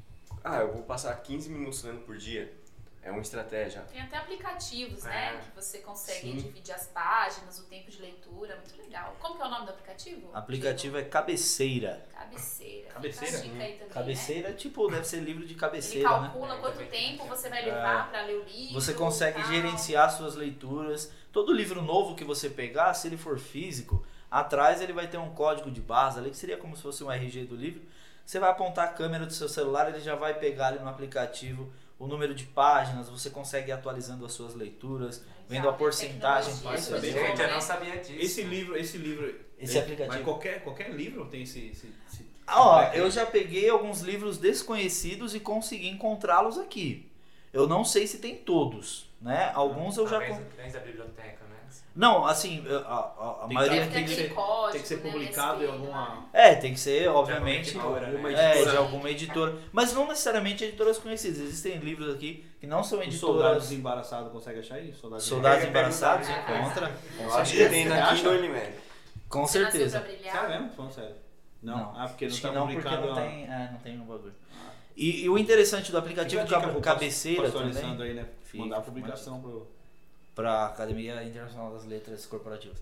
[0.43, 2.53] Ah, eu vou passar 15 minutos lendo por dia.
[3.03, 3.81] É uma estratégia.
[3.91, 5.09] Tem até aplicativos, É.
[5.09, 5.41] né?
[5.43, 6.37] Que você consegue Sim.
[6.37, 8.55] dividir as páginas, o tempo de leitura.
[8.57, 9.15] Muito legal.
[9.19, 10.29] Como que é o nome do aplicativo?
[10.33, 12.05] Aplicativo é cabeceira.
[12.13, 12.89] Cabeceira.
[12.91, 13.39] Cabeceira?
[13.39, 15.51] Também, Cabeceira, tipo, deve ser livro de Né?
[15.51, 16.27] Ele cabeceira, né?
[16.27, 18.73] calcula É, quanto tempo você vai levar pra ler o livro.
[18.73, 21.11] Você consegue gerenciar suas leituras.
[21.31, 25.33] Todo livro novo que você pegar, se ele for físico, atrás ele vai ter um
[25.33, 27.81] código de barras ali, que seria como se fosse um RG do livro.
[28.23, 31.73] Você vai apontar a câmera do seu celular, ele já vai pegar ali no aplicativo
[32.01, 36.77] o número de páginas, você consegue ir atualizando as suas leituras, vendo a porcentagem saber.
[36.79, 37.53] tudo Gente, bom, eu né?
[37.53, 38.13] não sabia disso.
[38.19, 39.39] Esse livro, esse livro.
[39.59, 40.15] Esse é- aplicativo.
[40.15, 41.59] Mas qualquer, qualquer livro tem esse.
[41.67, 47.07] esse, esse Ah, ó, esse- eu já peguei alguns livros desconhecidos e consegui encontrá-los aqui.
[47.53, 49.51] Eu não sei se tem todos, né?
[49.53, 50.19] Alguns eu já...
[50.19, 51.40] Talvez a biblioteca,
[51.79, 51.91] né?
[51.95, 53.87] Não, assim, a, a- a Tem maioria...
[53.87, 55.99] Tem que ser- código, Tem que ser né, publicado em ISBN lá.
[55.99, 56.25] alguma.
[56.33, 58.43] É, tem que ser, obviamente, editora, alguma né?
[58.43, 58.71] É, editora.
[58.71, 59.55] de alguma editora.
[59.71, 61.39] Mas não necessariamente editoras conhecidas.
[61.39, 63.71] Existem livros aqui que não são Os soldados editoras.
[63.71, 64.99] embaraçados consegue achar isso?
[65.01, 66.59] Soldados Soldados embaraçados perguntar.
[66.61, 66.91] encontra.
[67.19, 67.87] Eu acho que tem?
[67.87, 68.73] Kindle ele mesmo.
[69.29, 69.99] Com certeza.
[70.01, 70.69] Sério mesmo?
[70.73, 71.15] Falando sério.
[71.63, 71.93] Não.
[71.95, 73.07] Ah, porque não Acho tá que não, porque publicado.
[73.07, 74.33] não tem, é, não tem no bagulho.
[74.97, 78.03] E, e o interessante do Fica aplicativo a dica cab- pro cabeceira pastor também, Alessandro
[78.03, 78.25] aí, né?
[78.43, 79.67] Fica, Mandar a publicação pro.
[80.35, 82.77] Para a Academia Internacional das Letras Corporativas.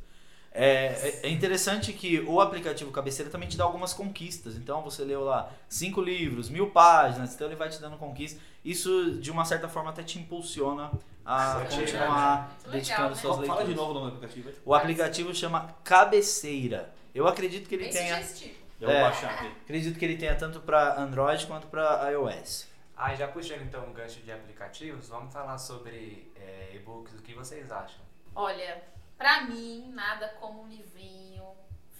[0.51, 0.85] É,
[1.23, 4.55] é- é interessante que o aplicativo cabeceira também te dá algumas conquistas.
[4.55, 8.41] Então você leu lá cinco livros, mil páginas, então ele vai te dando conquistas.
[8.65, 10.91] Isso de uma certa forma até te impulsiona
[11.25, 13.15] a continuar legal, dedicando né?
[13.15, 13.67] suas Fala leituras.
[13.69, 14.49] de novo o nome do aplicativo.
[14.65, 16.91] O aplicativo chama Cabeceira.
[17.13, 18.55] Eu acredito que ele Bem tenha, sugestivo.
[18.81, 19.01] Eu vou É.
[19.01, 19.47] baixar aqui.
[19.63, 22.67] acredito que ele tenha tanto para Android quanto para iOS.
[23.01, 27.33] Ah, já puxando então um gancho de aplicativos, vamos falar sobre é, e-books, o que
[27.33, 28.01] vocês acham?
[28.35, 28.83] Olha,
[29.17, 31.55] pra mim, nada como um livrinho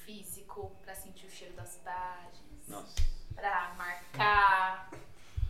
[0.06, 2.96] físico pra sentir o cheiro das páginas, Nossa.
[3.34, 4.92] pra marcar.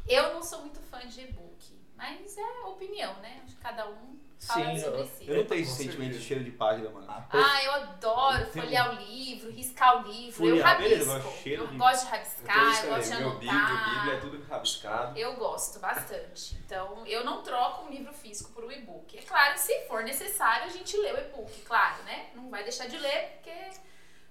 [0.09, 3.41] Eu não sou muito fã de e-book, mas é opinião, né?
[3.45, 5.27] Acho que cada um fala Sim, sobre eu- si.
[5.29, 7.05] Eu não tenho esse sentimento de cheiro de página, mano.
[7.09, 10.45] Ah, eu adoro um- folhear o livro, riscar o livro.
[10.45, 11.11] eu Folhear, beleza, rabisco.
[11.11, 13.19] eu gosto de cheiro eu de- gosto de Eu rabiscar, isso eu gosto de também.
[13.39, 13.95] Meu anotar.
[13.99, 15.19] Bíblia, é tudo rabiscado.
[15.19, 16.55] Eu gosto bastante.
[16.65, 19.17] Então, eu não troco um livro físico por um e-book.
[19.17, 22.29] É claro, se for necessário, a gente lê o e-book, claro, né?
[22.33, 23.51] Não vai deixar de ler, porque.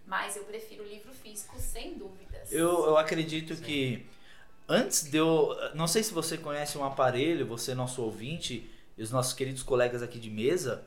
[0.06, 2.50] Mas eu prefiro o livro físico, sem dúvidas.
[2.50, 4.08] Eu, eu acredito que
[4.68, 5.56] antes de eu.
[5.74, 10.02] Não sei se você conhece um aparelho, você, nosso ouvinte, e os nossos queridos colegas
[10.02, 10.84] aqui de mesa.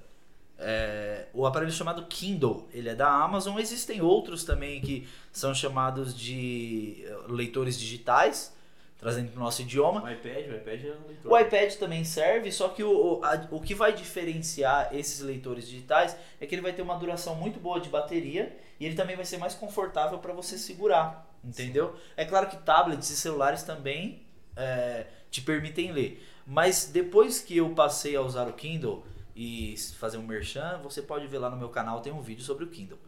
[0.60, 3.58] é, o aparelho chamado Kindle, ele é da Amazon.
[3.60, 8.54] Existem outros também que são chamados de eh, leitores digitais,
[9.00, 10.04] trazendo para o nosso idioma.
[10.04, 11.32] O iPad, o iPad é um leitor.
[11.32, 15.67] O iPad também serve, só que o, o, a- o que vai diferenciar esses leitores
[15.67, 19.15] digitais é que ele vai ter uma duração muito boa de bateria e ele também
[19.15, 21.95] vai ser mais confortável para você segurar, entendeu?
[22.15, 24.23] É claro que tablets e celulares também
[24.56, 30.17] é, te permitem ler, mas depois que eu passei a usar o Kindle e fazer
[30.17, 32.99] um merchan, você pode ver lá no meu canal, tem um vídeo sobre o Kindle.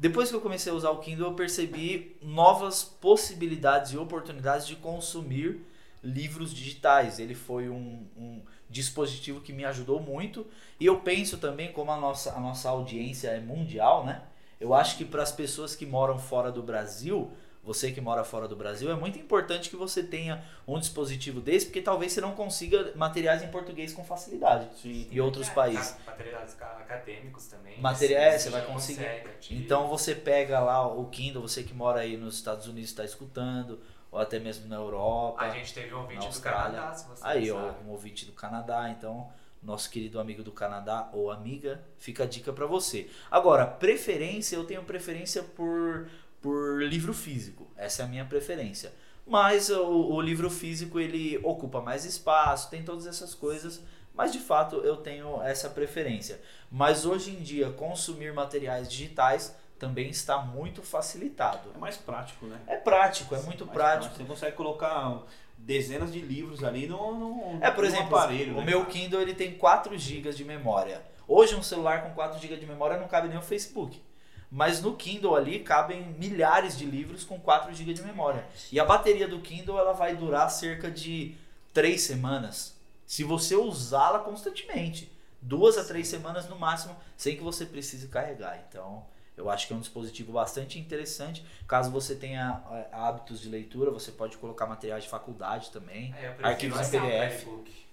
[0.00, 4.74] Depois que eu comecei a usar o Kindle, eu percebi novas possibilidades e oportunidades de
[4.76, 5.60] consumir
[6.02, 7.18] livros digitais.
[7.18, 10.46] Ele foi um, um dispositivo que me ajudou muito.
[10.78, 14.22] E eu penso também, como a nossa, a nossa audiência é mundial, né?
[14.58, 17.30] Eu acho que para as pessoas que moram fora do Brasil,
[17.62, 21.66] você que mora fora do Brasil, é muito importante que você tenha um dispositivo desse,
[21.66, 25.06] porque talvez você não consiga materiais em português com facilidade Sim.
[25.10, 25.52] em outros É.
[25.52, 25.94] países.
[26.06, 27.78] Materiais ca- acadêmicos também.
[27.80, 29.04] Materiais, Sim, você vai conseguir.
[29.04, 29.56] consegue.
[29.56, 33.78] Então você pega lá o Kindle, você que mora aí nos Estados Unidos está escutando,
[34.10, 35.42] ou até mesmo na Europa.
[35.44, 36.40] A gente teve um ouvinte do.
[36.40, 39.30] Canadá, se você Aí, ó, um ouvinte do Canadá, então,
[39.62, 43.08] nosso querido amigo do Canadá ou amiga, fica a dica pra você.
[43.30, 46.08] Agora, preferência, eu tenho preferência por,
[46.40, 47.68] por livro físico.
[47.76, 48.92] Essa é a minha preferência.
[49.26, 53.82] Mas o, o livro físico, ele ocupa mais espaço, tem todas essas coisas,
[54.14, 56.40] Mas de fato eu tenho essa preferência.
[56.70, 61.70] Mas hoje em dia, consumir materiais digitais também está muito facilitado.
[61.74, 62.60] É mais prático, né?
[62.66, 64.14] É prático, é muito Mais prático.
[64.14, 65.22] Você consegue colocar
[65.56, 68.54] dezenas de livros ali no, no É, por no exemplo, aparelho.
[68.54, 68.66] o né?
[68.66, 71.02] meu Kindle ele tem 4 GB de memória.
[71.26, 74.02] Hoje um celular com 4 GB de memória não cabe nem o Facebook.
[74.50, 78.44] Mas no Kindle ali cabem milhares de livros com 4 GB de memória.
[78.72, 81.36] E a bateria do Kindle ela vai durar cerca de
[81.72, 82.74] 3 semanas.
[83.06, 85.10] Se você usá-la constantemente.
[85.42, 88.62] Duas a três semanas no máximo, sem que você precise carregar.
[88.68, 91.44] Então, eu acho que é um dispositivo bastante interessante.
[91.66, 96.14] Caso você tenha é, hábitos de leitura, você pode colocar materiais de faculdade também.
[96.18, 97.46] É, Arquivos em PDF.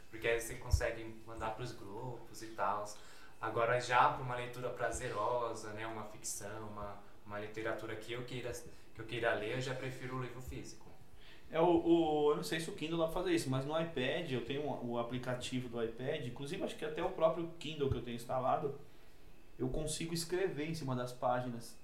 [0.09, 2.85] porque aí você consegue mandar para os grupos e tal.
[3.39, 8.51] Agora já para uma leitura prazerosa, né, uma ficção, uma, uma literatura que eu queira
[8.95, 10.87] que eu queira ler, eu já prefiro o livro físico.
[11.51, 13.79] É o, o- eu não sei se o Kindle dá pra fazer isso, mas no
[13.79, 17.97] iPad eu tenho o aplicativo do iPad, inclusive acho que até o próprio Kindle que
[17.97, 18.75] eu tenho instalado,
[19.59, 21.77] eu consigo escrever em cima das páginas.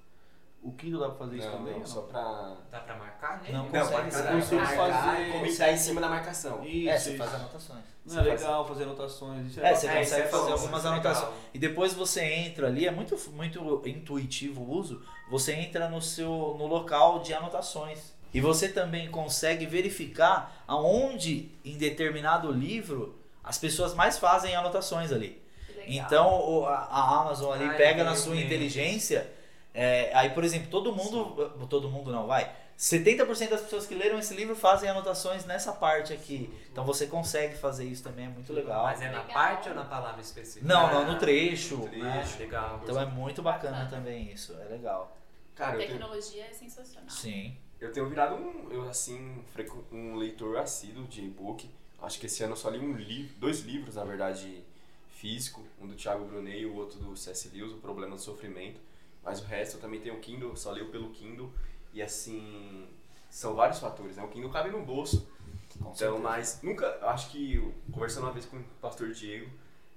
[0.64, 1.80] O Kindle dá pra fazer isso Não, também?
[1.80, 2.56] não, só pra.
[2.72, 3.54] Dá para marcar nele?
[3.54, 4.76] Não, Não, consegue, marcar, consigo marcar
[5.14, 6.64] fazer- comentar em cima da marcação.
[6.66, 7.18] Isso, é, você isso.
[7.18, 7.84] faz anotações.
[8.06, 9.48] Não é legal fazer anotações.
[9.48, 11.28] Isso é, É, você É, isso consegue é fazer bom, algumas isso é anotações.
[11.30, 11.44] legal.
[11.54, 16.56] E depois você entra ali, é muito, muito intuitivo o uso, você entra no seu
[16.58, 18.14] no local de anotações.
[18.34, 25.42] E você também consegue verificar aonde em determinado livro as pessoas mais fazem anotações ali.
[25.86, 29.30] Então a, a Amazon ali Ah, pega na sua inteligência.
[29.74, 31.68] É, aí, por exemplo, todo mundo.
[31.70, 32.54] Todo mundo não, vai.
[32.78, 36.52] 70% das pessoas que leram esse livro fazem anotações nessa parte aqui.
[36.72, 38.84] Então você consegue fazer isso também, é muito legal.
[38.84, 39.34] Mas é na Legal.
[39.34, 40.66] parte ou na palavra específica?
[40.66, 41.78] Não, não, no trecho.
[41.78, 42.20] No né?
[42.20, 42.40] trecho.
[42.40, 42.82] Legal.
[42.84, 45.16] Então é muito bacana também isso, é legal.
[45.56, 47.10] Cara, tenho, Tecnologia é sensacional.
[47.10, 47.56] Sim.
[47.80, 49.44] eu tenho virado um, eu, assim,
[49.92, 51.70] um leitor assíduo de e-book.
[52.02, 54.64] Acho que esse ano eu só li um livro, dois livros, na verdade,
[55.12, 55.64] físico.
[55.80, 57.50] Um do Thiago Brunet e o outro do C.S.
[57.54, 58.82] Lewis, O Problema do Sofrimento.
[59.24, 61.52] Mas o resto eu também tenho o Kindle, só leio pelo Kindle.
[61.94, 62.88] E assim,
[63.30, 64.24] são vários fatores, né?
[64.24, 65.28] O Kindle cabe no bolso.
[65.76, 69.50] Então, mas nunca, eu acho que conversando uma vez com o pastor Diego,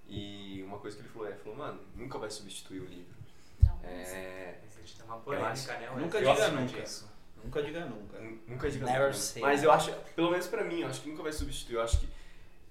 [0.08, 3.14] e uma coisa que ele falou é, ele falou, mano, nunca vai substituir o livro.
[3.62, 5.90] Não, mas- É, Existe uma polêmica, né?
[5.96, 6.80] Nunca Eu diga nunca.
[6.80, 7.10] disso.
[7.42, 8.18] Nunca diga nunca.
[8.20, 11.02] nu- nunca diga Never nunca, say Mas eu acho, pelo menos pra mim, eu acho
[11.02, 11.74] que nunca vai substituir.
[11.76, 12.08] Eu acho que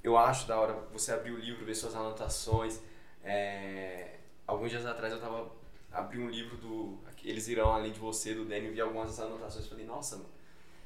[0.04, 2.80] eu acho da hora você abrir o livro, ver suas anotações.
[3.24, 4.16] É,
[4.48, 5.50] alguns dias atrás eu tava
[5.96, 9.66] abri um livro do Eles irão além de você do Daniel e vi algumas anotações
[9.66, 10.30] e falei, nossa, mano.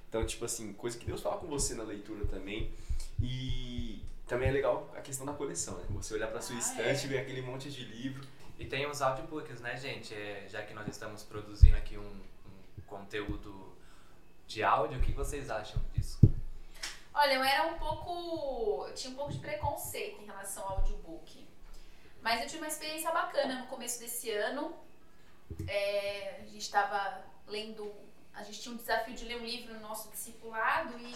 [0.08, 2.72] Então, tipo assim, coisa que Deus fala com você na leitura também.
[3.22, 5.86] E também é legal a questão da coleção, né?
[5.90, 7.06] Você olhar pra sua Ah, estante é.
[7.06, 8.26] e ver aquele monte de livro.
[8.58, 10.14] E tem os audiobooks, né, gente?
[10.14, 13.74] É, já que nós estamos produzindo aqui um, um conteúdo
[14.48, 16.20] de áudio, o que vocês acham disso?
[17.14, 18.86] Olha, eu era um pouco.
[18.88, 21.46] Eu tinha um pouco de preconceito em relação ao audiobook.
[22.22, 24.74] Mas eu tive uma experiência bacana no começo desse ano.
[25.68, 27.92] É, a gente estava lendo.
[28.34, 31.16] A gente tinha um desafio de ler um livro no nosso discipulado e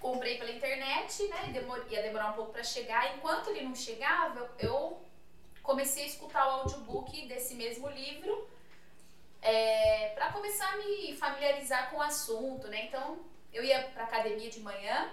[0.00, 1.50] comprei pela internet, né?
[1.52, 3.16] Demor, ia demorar um pouco para chegar.
[3.16, 5.02] Enquanto ele não chegava, eu-
[5.62, 8.48] comecei a escutar o audiobook desse mesmo livro.
[9.42, 12.84] É, para começar a me familiarizar com o assunto, né?
[12.86, 13.18] Então,
[13.52, 15.10] eu ia pra academia de manhã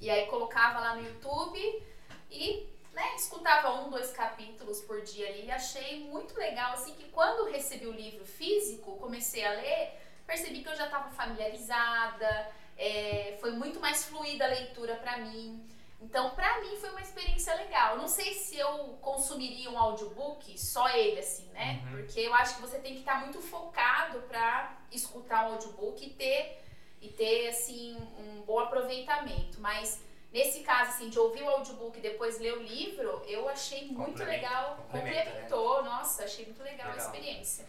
[0.00, 1.82] e aí colocava lá no YouTube
[2.30, 7.08] e né, escutava um, dois capítulos por dia ali e achei muito legal, assim, que
[7.10, 13.36] quando recebi o livro físico, comecei a ler, percebi que eu já estava familiarizada, é,
[13.40, 15.66] foi muito mais fluida a leitura pra mim.
[16.00, 17.96] Então, pra mim foi uma experiência legal.
[17.96, 21.80] Não sei se eu consumiria um audiobook, só ele, assim, né?
[21.84, 21.98] Uhum.
[21.98, 26.10] Porque eu acho que você tem que estar muito focado pra escutar um audiobook e
[26.10, 26.60] ter
[27.00, 29.60] e ter assim um bom aproveitamento.
[29.60, 33.86] Mas nesse caso assim de ouvir o audiobook e depois ler o livro, eu achei
[33.88, 35.24] muito legal, complementa, né?
[35.24, 37.06] complementou, nossa, achei muito legal, a Legal.
[37.06, 37.66] experiência.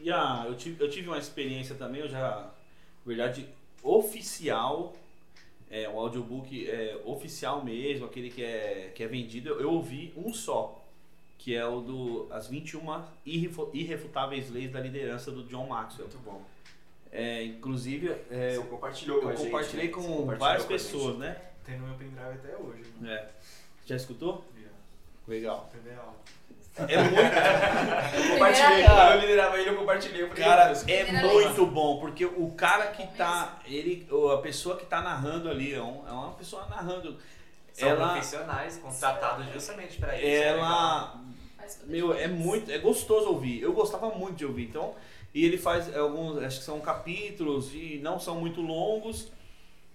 [0.00, 2.50] E a, eu, tive, eu tive uma experiência também, eu já, na
[3.06, 3.48] verdade,
[3.82, 4.94] oficial,
[5.70, 10.12] é, o audiobook é, oficial mesmo, aquele que é, que é vendido, eu, eu ouvi
[10.16, 10.80] um só,
[11.38, 16.08] que é o do As 21 Irrefu- Irrefutáveis Leis da Liderança do John Maxwell.
[16.08, 16.42] Muito bom.
[17.12, 19.46] É, inclusive, é, Você eu, compartilhou com a eu gente.
[19.46, 19.92] compartilhei né?
[19.92, 20.90] com várias com a gente.
[20.92, 21.40] pessoas, né?
[21.64, 22.84] Tem no meu pendrive até hoje.
[23.00, 23.12] Né?
[23.14, 23.28] É.
[23.86, 24.44] Já escutou?
[25.26, 25.70] Legal.
[25.74, 26.02] Entendeu?
[26.76, 27.14] É muito,
[28.26, 30.22] Eu compartilhei, eu liderava ele, eu compartilhei.
[30.22, 33.60] Eu falei, Cara, "Meu Deus, é muito bom, porque o cara que tá.
[33.64, 37.16] Ele, a pessoa que tá narrando ali, é, um- é uma pessoa narrando.
[37.72, 40.26] São Ela- profissionais contratados justamente pra isso.
[40.26, 40.58] é legal.
[40.66, 41.20] Ela.
[41.84, 42.70] Meu, é muito.
[42.70, 43.62] É gostoso ouvir.
[43.62, 44.64] Eu gostava muito de ouvir.
[44.64, 44.94] Então,
[45.32, 46.42] e ele faz alguns.
[46.42, 49.30] Acho que são capítulos e não são muito longos.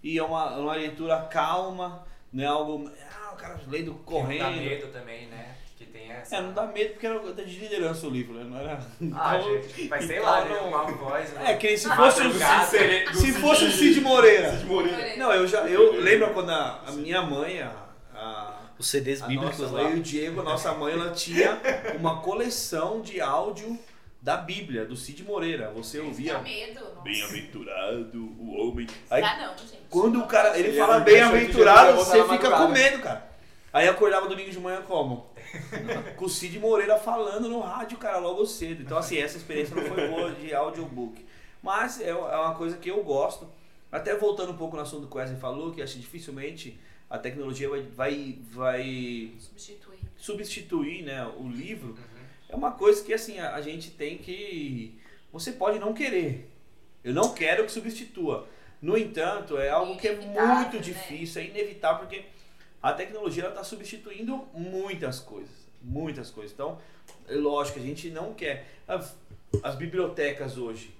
[0.03, 2.05] E é uma, uma leitura calma.
[2.31, 2.89] Não é algo.
[3.21, 4.57] Ah, o cara lendo Não dá correndo.
[4.61, 5.55] medo também, né?
[5.77, 6.35] Que tem essa.
[6.35, 8.43] É, não dá medo porque era de liderança o livro, né?
[8.43, 8.79] Não era.
[9.15, 10.49] Ah, Então- gente, mas sei então lá, né?
[10.61, 11.51] não- Uma voz, né?
[11.51, 12.31] É, que nem se fosse o.
[12.33, 14.51] Cid, se fosse o Cid Moreira.
[14.51, 15.17] Cid Moreira.
[15.17, 15.61] Não, eu já.
[15.67, 17.71] Eu lembro quando a, a minha mãe, a,
[18.13, 19.83] a, Os CDs bíblicos nossa lá.
[19.83, 21.59] mãe e o Diego, a nossa mãe, ela tinha
[21.99, 23.77] uma coleção de áudio
[24.21, 25.71] da Bíblia, do Cid Moreira.
[25.71, 26.39] Você Tinha ouvia.
[26.39, 26.79] medo.
[26.81, 27.01] nossa.
[27.01, 28.87] Bem-aventurado o homem.
[29.09, 29.79] Aí Dá não, gente.
[29.89, 33.29] quando o cara ele Ele fala é bem-aventurado, você fica com medo, cara.
[33.71, 35.29] Aí acordava domingo de manhã como?
[36.17, 38.81] com o Cid Moreira falando no rádio, cara, logo cedo.
[38.81, 41.25] Então, assim, essa experiência não foi boa de audiobook.
[41.61, 43.47] Mas é é uma coisa que eu gosto.
[43.91, 47.17] Até voltando um pouco no assunto que o Wesley falou, que acho que dificilmente a
[47.17, 49.99] tecnologia vai, vai, vai Substituir.
[50.15, 51.97] substituir né, o livro.
[52.49, 54.99] É uma coisa que assim, a, a gente tem que.
[55.31, 56.49] Você pode não querer.
[57.03, 58.47] Eu não quero que substitua.
[58.81, 60.79] No entanto, é algo que é muito né?
[60.81, 62.25] difícil, é inevitável, porque
[62.81, 65.51] a tecnologia está substituindo muitas coisas.
[65.81, 66.51] Muitas coisas.
[66.51, 66.79] Então,
[67.27, 68.67] é lógico, a gente não quer.
[68.87, 69.15] As,
[69.61, 70.93] as bibliotecas hoje.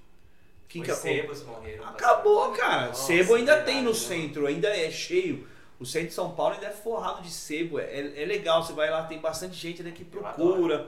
[0.68, 1.84] Que que sebos morreram.
[1.84, 2.88] Acabou, cara.
[2.88, 3.96] Nossa, sebo ainda verdade, tem no né?
[3.96, 5.48] centro, ainda é cheio.
[5.80, 7.80] O centro de São Paulo ainda é forrado de sebo.
[7.80, 10.86] É, é legal, você vai lá, tem bastante gente né, que procura.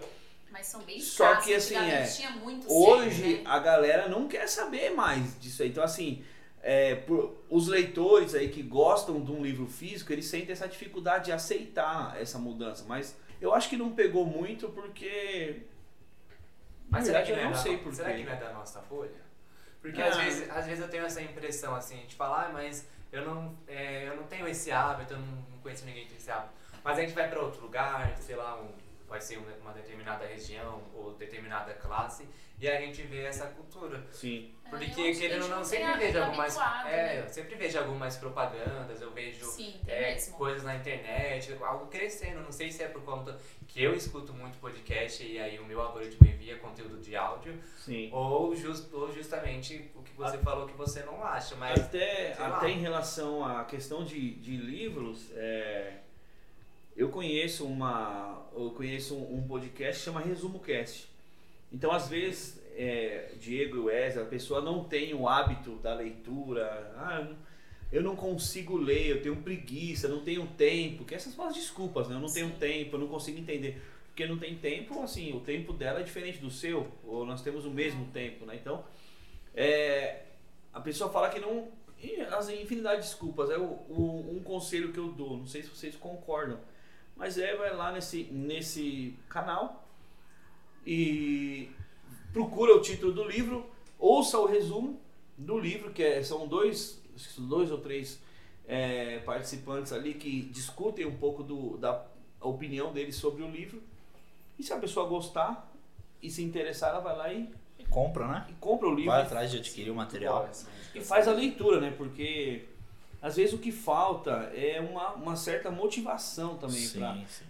[0.53, 1.44] Mas são bem Só escassos.
[1.46, 3.42] que, assim, é, tinha muito Hoje né?
[3.46, 5.70] a galera não quer saber mais disso aí.
[5.70, 6.22] Então, assim,
[6.62, 11.26] é, por- os leitores aí que gostam de um livro físico, eles sentem essa dificuldade
[11.26, 12.84] de aceitar essa mudança.
[12.86, 15.62] Mas eu acho que não pegou muito porque.
[16.90, 18.53] Mas será que, não eu é não da, sei por será que não é da
[18.53, 19.22] nossa folha?
[19.80, 20.09] Porque Ah.
[20.09, 23.57] às, vezes, às vezes eu tenho essa impressão assim, de falar, ah, mas eu não,
[23.66, 26.53] é, eu não tenho esse hábito, eu não, não conheço ninguém que tem esse hábito.
[26.84, 28.68] Mas a gente vai para outro lugar, sei lá, um,
[29.12, 32.26] vai ser uma, determinada região ou determinada classe,
[32.58, 34.02] e a gente vê essa cultura.
[34.10, 34.52] Sim.
[34.70, 36.56] Porque, É, eu acho que a querendo ou gente não, não sempre vejo a- algumas.
[36.56, 37.20] É, né?
[37.20, 42.40] eu sempre vejo algumas propagandas, eu vejo Sim, é, coisas na internet, algo crescendo.
[42.40, 43.38] Não sei se é por conta
[43.68, 48.08] que eu escuto muito podcast e aí o meu algoritmo envia conteúdo de áudio, Sim.
[48.12, 51.78] ou, just, ou justamente o que você falou que você não acha, mas.
[51.78, 52.56] Até, sei lá.
[52.56, 55.98] até em relação à questão de, de livros, é,
[56.97, 61.09] eu conheço uma eu conheço um, podcast que chama Resumo Cast.
[61.72, 66.93] Então, às vezes, é, Diego e Wesley, a pessoa não tem o hábito da leitura.
[66.99, 67.26] Ah,
[67.90, 71.03] eu não- consigo ler, eu tenho preguiça, não tenho tempo.
[71.05, 72.14] Que essas são as desculpas, né?
[72.16, 72.57] Eu não tenho Sim.
[72.59, 73.80] tempo, eu não consigo entender.
[74.09, 77.64] Porque não tem tempo, assim, o tempo dela é diferente do seu, ou nós temos
[77.64, 78.55] o mesmo tempo, né?
[78.61, 78.84] Então,
[79.55, 80.24] é,
[80.74, 81.68] a pessoa fala que não.
[82.03, 83.49] e As infinidade de desculpas.
[83.49, 86.59] É o, o- um conselho que eu dou, não sei se vocês concordam,
[87.16, 89.86] mas é vai lá nesse, nesse canal
[90.86, 91.70] e
[92.32, 93.66] procura o título do livro,
[93.98, 95.00] ouça o resumo
[95.36, 97.00] do livro, que é- são dois,
[97.38, 98.20] dois ou três
[98.66, 102.04] é, participantes ali que discutem um pouco do, da
[102.40, 103.82] opinião deles sobre o livro.
[104.58, 105.70] E se a pessoa gostar
[106.22, 107.48] e se interessar, ela vai lá e,
[107.90, 108.46] Compra, né?
[108.48, 110.48] e compra o livro Vai e atrás de adquirir o material.
[110.94, 111.90] e faz a leitura, né?
[111.90, 112.64] Porque
[113.22, 116.90] às vezes o que falta é uma, uma certa motivação também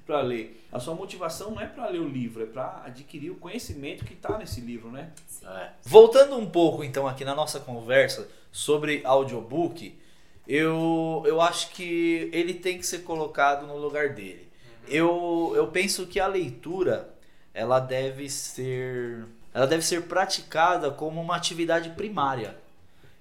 [0.05, 0.63] para ler.
[0.71, 4.13] A sua motivação não é para ler o livro, é para adquirir o conhecimento que
[4.13, 5.11] está nesse livro, né?
[5.43, 5.71] É.
[5.83, 9.99] Voltando um pouco então aqui na nossa conversa sobre audiobook,
[10.47, 14.47] eu, eu acho que ele tem que ser colocado no lugar dele.
[14.87, 17.15] Eu, eu penso que a leitura
[17.55, 22.57] ela deve ser ela deve ser praticada como uma atividade primária.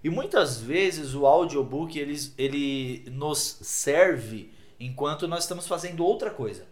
[0.04, 6.66] E muitas vezes o audiobook ele, ele nos serve enquanto nós estamos fazendo outra coisa.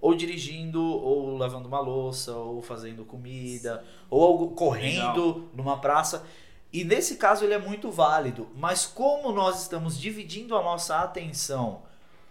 [0.00, 6.24] Ou dirigindo, ou lavando uma louça, ou fazendo comida, ou algo, correndo numa praça.
[6.72, 8.48] E nesse caso ele é muito válido.
[8.56, 11.82] Mas como nós estamos dividindo a nossa atenção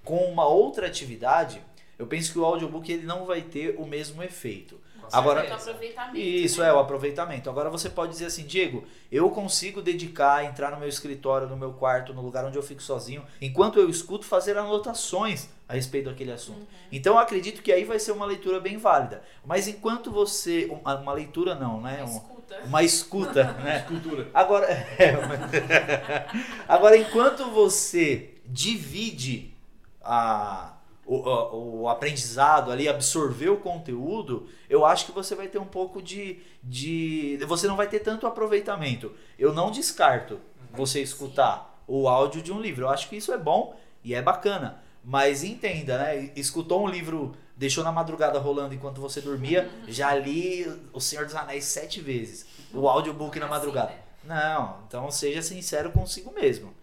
[0.03, 1.61] com uma outra atividade,
[1.99, 4.76] eu penso que o audiobook ele não vai ter o mesmo efeito.
[5.11, 6.17] Agora- aproveitamento.
[6.17, 6.69] Isso né?
[6.69, 7.49] é o aproveitamento.
[7.49, 11.73] Agora você pode dizer assim, Diego, eu consigo dedicar, entrar no meu escritório, no meu
[11.73, 16.31] quarto, no lugar onde eu fico sozinho, enquanto eu escuto, fazer anotações a respeito daquele
[16.31, 16.59] assunto.
[16.59, 16.65] Uhum.
[16.91, 19.21] Então eu acredito que aí vai ser uma leitura bem válida.
[19.45, 20.65] Mas enquanto você.
[20.71, 22.03] Uma, uma leitura não, né?
[22.03, 22.61] Um- Escuta.
[22.65, 23.79] uma escuta, né?
[23.87, 24.29] Cultura.
[24.33, 24.65] Agora,
[24.97, 25.51] é, mas-
[26.67, 29.53] agora, enquanto você divide
[30.01, 30.76] a,
[31.07, 36.01] o, o- aprendizado ali, absorver o conteúdo, eu acho que você vai ter um pouco
[36.01, 37.37] de, de.
[37.47, 39.13] Você não vai ter tanto aproveitamento.
[39.39, 40.39] Eu não descarto
[40.73, 42.85] você escutar o áudio de um livro.
[42.85, 44.81] Eu acho que isso é bom e é bacana.
[45.03, 46.31] Mas entenda, né?
[46.35, 51.33] Escutou um livro, deixou na madrugada rolando enquanto você dormia, já li O Senhor dos
[51.35, 52.45] Anéis sete vezes.
[52.73, 53.91] O audiobook na Assim, madrugada.
[53.91, 53.97] né?
[54.25, 56.73] Não, então seja sincero consigo mesmo.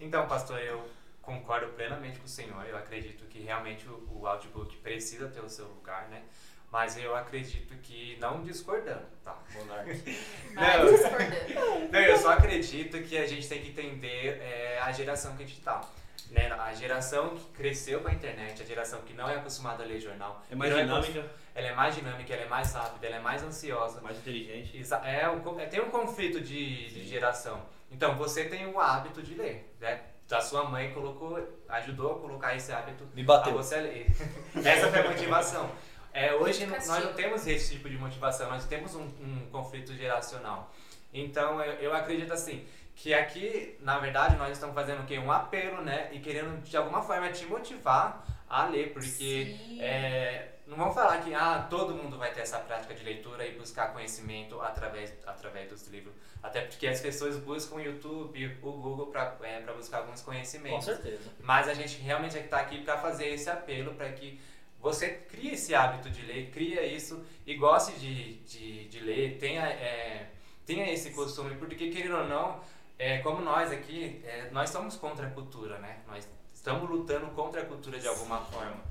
[0.00, 0.80] Então, pastor, eu
[1.22, 2.66] concordo plenamente com o senhor.
[2.66, 6.22] Eu acredito que realmente o, o audiobook precisa ter o seu lugar, né?
[6.70, 9.90] Mas eu acredito que, não discordando, tá, Monark?
[10.52, 10.86] Não.
[10.92, 11.92] discordando.
[11.92, 15.46] Não, eu só acredito que a gente tem que entender é, a geração que a
[15.46, 15.82] gente tá.
[16.30, 16.50] Né?
[16.50, 20.00] A geração que cresceu com a internet, a geração que não é acostumada a ler
[20.00, 20.42] jornal.
[20.50, 23.42] É mais não dinâmica, ela é mais dinâmica, ela é mais rápida, ela é mais
[23.42, 24.00] ansiosa.
[24.00, 24.74] mais inteligente.
[24.78, 25.24] Exa- É,
[25.62, 27.62] é, tem um conflito de, de geração.
[27.90, 30.00] Então você tem o hábito de ler, né?
[30.32, 33.52] A sua mãe colocou, ajudou a colocar esse hábito Me a bateu.
[33.52, 34.06] você ler.
[34.64, 35.70] Essa foi a motivação.
[36.12, 37.08] É, hoje nós castigo.
[37.08, 40.70] não temos esse tipo de motivação, nós temos um, um conflito geracional.
[41.12, 45.18] Então eu, eu acredito assim que aqui, na verdade, nós estamos fazendo o quê?
[45.18, 46.10] Um apelo, né?
[46.12, 49.80] E querendo de alguma forma te motivar a ler, porque Sim.
[49.80, 53.58] é, não vamos falar que ah, todo mundo vai ter essa prática de leitura e
[53.58, 56.14] buscar conhecimento através, através dos livros.
[56.42, 60.32] Até porque as pessoas buscam o YouTube, o Google para é, pra buscar alguns Com
[60.32, 60.86] conhecimentos.
[60.86, 61.30] certeza.
[61.40, 64.40] Mas a gente realmente está aqui para fazer esse apelo para que
[64.80, 69.62] você crie esse hábito de ler, cria isso e goste de, de, de ler, tenha,
[69.64, 70.30] é,
[70.66, 72.60] tenha esse costume, porque querendo ou não,
[72.98, 76.00] é, como nós aqui, é, nós somos contra a cultura, né?
[76.06, 78.82] Nós estamos lutando contra a cultura de alguma forma.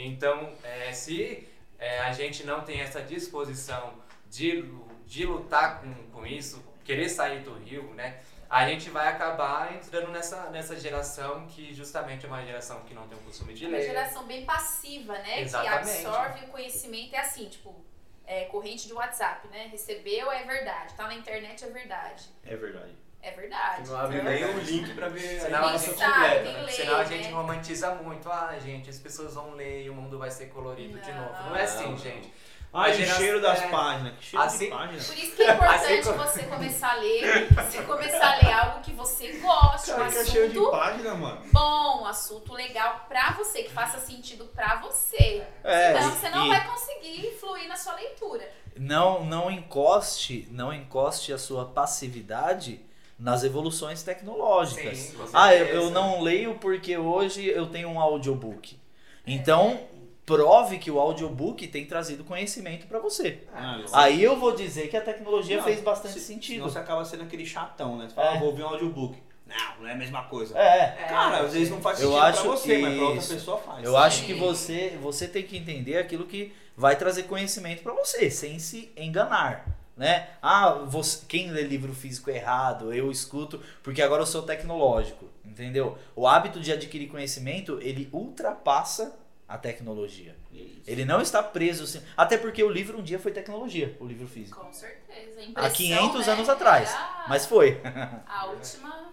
[0.00, 3.94] Então, é, se é, a gente não tem essa disposição
[4.30, 4.64] de,
[5.04, 8.20] de lutar com, com isso, querer sair do rio, né?
[8.48, 13.06] A gente vai acabar entrando nessa, nessa geração que justamente é uma geração que não
[13.06, 15.42] tem o costume de É uma geração bem passiva, né?
[15.42, 16.00] Exatamente.
[16.00, 17.14] Que absorve o conhecimento.
[17.14, 17.84] É assim, tipo,
[18.24, 19.66] é, corrente de WhatsApp, né?
[19.66, 20.94] Recebeu é verdade.
[20.94, 22.24] Tá na internet é verdade.
[22.46, 22.96] É verdade.
[23.28, 23.88] É verdade.
[23.90, 26.14] Não abre Então, nem o link pra ver Senão a a Quem gente, informação sabe,
[26.38, 26.52] completa.
[26.58, 26.62] né?
[26.62, 27.04] lê, senão a né?
[27.06, 28.30] gente romantiza muito.
[28.30, 31.32] Ah, gente, as pessoas vão ler e o mundo vai ser colorido de novo.
[31.48, 31.96] Não é assim, Não.
[31.98, 32.32] gente.
[32.70, 34.14] Ai, o cheiro das é, páginas.
[34.18, 35.02] Que cheiro assim- de página.
[35.02, 38.80] Por isso que é importante Assim você começar a ler, você começar a ler algo
[38.82, 41.40] que você goste, um Cara, que é cheiro de assunto página, mano.
[41.50, 45.42] bom, um assunto legal pra você, que faça sentido pra você.
[45.64, 48.46] É, Senão você não e- vai conseguir fluir na sua leitura.
[48.76, 52.80] Não, não encoste, não encoste a sua passividade
[53.18, 54.96] nas evoluções tecnológicas.
[54.98, 58.78] Sim, ah, eu, eu não leio porque hoje eu tenho um audiobook.
[59.26, 59.80] Então,
[60.24, 63.44] prove que o audiobook tem trazido conhecimento pra você.
[63.54, 66.56] Ah, Aí eu vou dizer que a tecnologia Não, fez bastante se- sentido.
[66.58, 68.08] Senão você acaba sendo aquele chatão, né?
[68.08, 68.36] Você fala, É.
[68.36, 69.18] ah, vou ouvir um audiobook.
[69.46, 70.56] Não, não é a mesma coisa.
[70.58, 73.58] É, Cara, às vezes não faz Eu sentido acho pra você, mas pra outra pessoa
[73.58, 73.82] faz.
[73.84, 74.26] eu acho Sim.
[74.26, 78.92] que você, você tem que entender aquilo que vai trazer conhecimento pra você, sem se
[78.96, 79.66] enganar.
[79.98, 80.28] Né?
[80.40, 85.28] Ah, você, quem lê livro físico é errado, eu escuto, porque agora eu sou tecnológico,
[85.44, 85.98] entendeu?
[86.14, 89.18] O hábito de adquirir conhecimento, ele ultrapassa
[89.48, 90.36] a tecnologia.
[90.52, 90.82] Isso.
[90.86, 94.28] Ele não está preso, assim, até porque o livro um dia foi tecnologia, o livro
[94.28, 94.60] físico.
[94.60, 95.40] Com certeza.
[95.40, 97.80] Há Impressão, 500 né, anos atrás, era mas foi.
[98.24, 99.10] A última.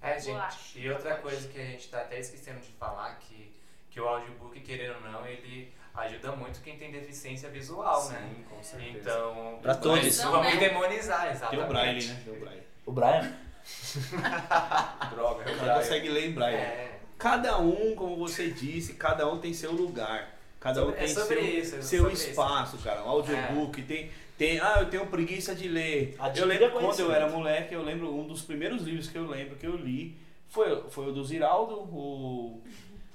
[0.00, 0.38] É, gente,
[0.76, 3.52] e outra coisa que a gente tá até esquecendo de falar, que,
[3.90, 8.18] que o audiobook, querendo ou não, ele ajuda muito quem tem deficiência visual, né?
[8.36, 8.98] Sim, com certeza.
[8.98, 10.18] Então, Pra todos.
[10.18, 10.56] Não, vamos né?
[10.60, 11.64] demonizar, Tem exatamente.
[11.64, 12.22] o Braille, né?
[12.24, 12.62] Tem o Braille.
[12.86, 13.32] O Brian?
[15.10, 16.56] Droga, O cara consegue ler em Braille.
[16.56, 20.34] É, Cada um, como você disse, cada um tem seu lugar.
[20.60, 22.30] Cada um é tem seu, isso, é seu sobre isso.
[22.30, 23.02] espaço, cara.
[23.04, 24.60] Um audiobook, tem, tem.
[24.60, 26.14] Ah, eu tenho preguiça de ler.
[26.18, 29.26] Adquira eu lembro quando eu era moleque, eu lembro um dos primeiros livros que eu
[29.26, 30.16] lembro que eu li
[30.48, 32.62] foi, foi o do Ziraldo, o.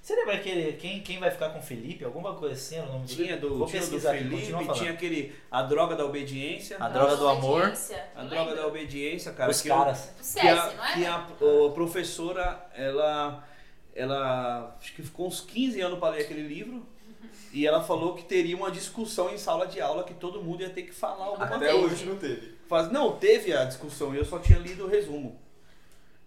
[0.02, 0.74] Você lembra aquele.
[0.74, 2.04] Quem, quem vai ficar com o Felipe?
[2.04, 2.76] Alguma coisa assim?
[2.76, 4.74] era o nome do Tinha do, Vou tinha do aqui, Felipe, falando.
[4.74, 5.36] tinha aquele.
[5.52, 6.78] A droga da obediência.
[6.80, 7.72] A droga do amor.
[8.16, 9.52] A droga da obediência, cara.
[9.52, 10.12] Os que eu- caras.
[10.20, 10.94] Do que a, não é?
[10.94, 13.48] que a, a professora, ela,
[13.94, 16.84] ela acho que ficou uns 15 anos para ler aquele livro
[17.54, 20.70] e ela falou que teria uma discussão em sala de aula que todo mundo ia
[20.70, 21.86] ter que falar alguma Até coisa.
[21.86, 22.56] hoje não teve.
[22.68, 25.40] Faz, não, teve a discussão e eu só tinha lido o resumo.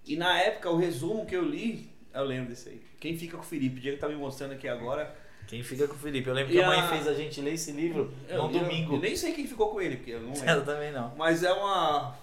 [0.07, 2.81] E na época, o resumo que eu li, eu lembro desse aí.
[3.01, 3.79] Quem fica com o Felipe?
[3.79, 5.15] O Diego tá me mostrando aqui agora.
[5.47, 6.27] Quem fica com o Felipe?
[6.29, 8.53] Eu lembro E que a mãe a- fez a gente ler esse livro Eu, num
[8.55, 8.95] eu- domingo.
[8.95, 10.49] eu nem sei quem ficou com ele, porque eu não lembro.
[10.51, 11.15] Eu também não.
[11.17, 12.17] Mas é uma.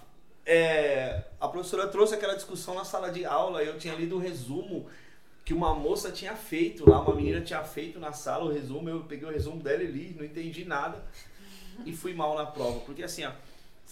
[0.44, 3.62] é, a professora trouxe aquela discussão na sala de aula.
[3.62, 4.86] Eu tinha lido o resumo
[5.44, 8.88] que uma moça tinha feito lá, uma menina tinha feito na sala o resumo.
[8.88, 11.00] Eu peguei o resumo dela e li, não entendi nada
[11.86, 12.80] e fui mal na prova.
[12.80, 13.30] Porque assim, ó,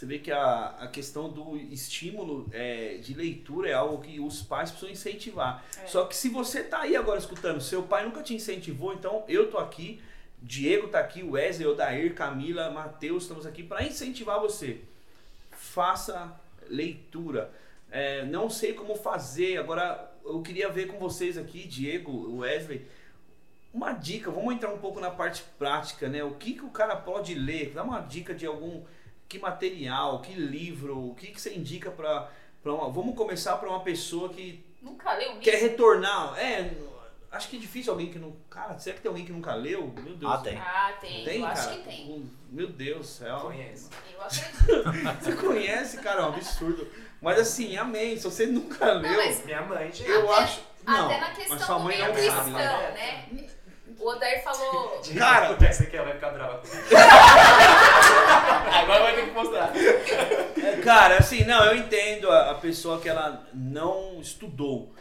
[0.01, 4.41] você vê que a, a questão do estímulo é, de leitura é algo que os
[4.41, 5.63] pais precisam incentivar.
[5.77, 5.87] É.
[5.87, 9.51] Só que se você tá aí agora escutando, seu pai nunca te incentivou, então eu
[9.51, 10.01] tô aqui,
[10.41, 14.81] Diego tá aqui, Wesley, Odair, Camila, Matheus, estamos aqui para incentivar você.
[15.51, 16.35] Faça
[16.67, 17.53] leitura.
[17.91, 22.87] É, não sei como fazer, agora eu queria ver com vocês aqui, Diego, Wesley,
[23.71, 26.25] uma dica, vamos entrar um pouco na parte prática, né?
[26.25, 27.73] O que, que o cara pode ler?
[27.75, 28.83] Dá uma dica de algum
[29.31, 32.29] que material, que livro, o que, que você indica para
[32.65, 32.91] uma.
[32.91, 36.37] Vamos começar para uma pessoa que Nunca leu quer retornar.
[36.37, 36.73] É,
[37.31, 38.35] acho que é difícil alguém que não.
[38.51, 39.87] Cara, será que tem alguém que nunca leu?
[40.03, 40.33] Meu Deus.
[40.33, 40.59] Ah, tem.
[40.59, 41.25] Ah, tem.
[41.25, 41.53] Tem, eu cara?
[41.61, 42.31] acho que tem.
[42.51, 43.39] Meu Deus do céu.
[43.41, 43.89] Conheço.
[44.13, 45.23] Eu acredito.
[45.23, 46.89] Você conhece, cara, é um absurdo.
[47.23, 48.17] Mas assim, amém.
[48.17, 50.11] Se você nunca leu, mas- Minha mãe, gente.
[50.11, 50.63] eu Até- acho.
[50.83, 53.29] Não, Até na mas questão sua do mãe meio não cristão, sabe, né?
[53.33, 53.51] né?
[54.01, 55.01] O Odair falou.
[55.17, 56.83] Cara- acontece aqui, ela vai ficar brava comigo.
[58.73, 59.73] Agora vai ter que mostrar.
[59.77, 64.93] É, Cara, assim, não, eu entendo a, a pessoa que ela não estudou.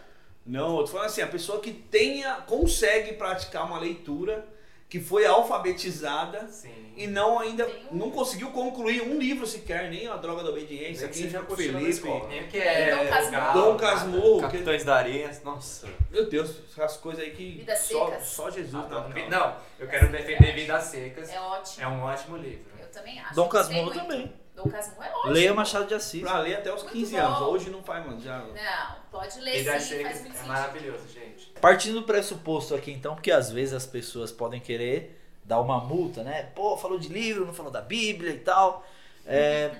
[0.46, 4.46] Não, eu tô falando assim, a pessoa que tenha, consegue praticar uma leitura,
[4.90, 6.74] que foi alfabetizada Sim.
[6.98, 11.04] e não ainda um- não conseguiu concluir um livro sequer, nem a droga da obediência,
[11.06, 12.28] Nem que quem seja já Felipe.
[12.28, 13.06] Nem que Dom é.
[13.08, 13.32] Casmurro.
[13.32, 13.78] Galo, Dom.
[13.78, 15.88] Casmurro, que, Capitães da Areia, nossa.
[16.10, 18.24] meu Deus, essas coisas aí que Vidas só, secas.
[18.26, 18.88] só Jesus Ah,
[19.30, 21.30] Não, não, eu quero defender Vidas Secas.
[21.30, 21.84] É ótimo.
[21.84, 22.66] É um ótimo livro.
[22.80, 23.36] Eu também acho.
[23.36, 24.00] Dom Casmurro muito.
[24.00, 24.34] também.
[24.64, 25.34] Dom Casmurro é ótimo.
[25.34, 26.22] Leia Machado de Assis.
[26.22, 27.22] Pra ler até os Muito 15 bom.
[27.22, 28.40] anos, hoje não faz, mano, já...
[28.40, 31.54] Não, pode ler Vidas sim, faz muito é maravilhoso, gente.
[31.62, 36.24] Partindo do pressuposto aqui então, porque às vezes as pessoas podem querer dar uma multa,
[36.24, 36.44] né?
[36.54, 38.86] Pô, falou de livro, não falou da Bíblia e tal.
[39.26, 39.72] É,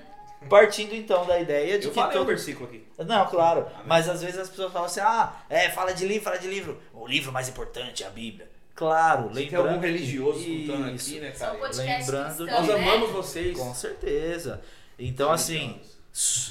[0.48, 2.26] partindo então da ideia de Eu que falei o todo...
[2.26, 2.86] versículo aqui.
[2.98, 3.66] Não, claro.
[3.74, 3.86] Amém.
[3.86, 6.80] Mas às vezes as pessoas falam assim, ah, é, fala de livro, fala de livro.
[6.94, 8.48] O livro mais importante é a Bíblia.
[8.80, 9.68] Claro, Se tem lembrando...
[9.68, 11.10] algum religioso escutando Isso.
[11.10, 11.54] aqui, né, cara?
[11.58, 12.74] podcasts Lembrando- cristãos, Nós né?
[12.74, 13.58] amamos vocês.
[13.58, 14.62] Com certeza.
[14.98, 15.78] Então, assim,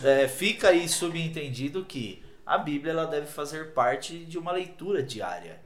[0.04, 5.60] é, fica aí subentendido que a Bíblia ela deve fazer parte de uma leitura diária,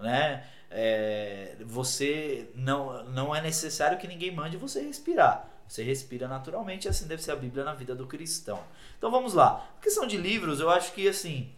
[0.00, 0.46] né?
[0.70, 5.46] É, você não, não é necessário que ninguém mande você respirar.
[5.68, 8.58] Você respira naturalmente, e assim deve ser a Bíblia na vida do cristão.
[8.96, 9.68] Então vamos lá.
[9.78, 11.50] A questão de livros, eu acho que assim,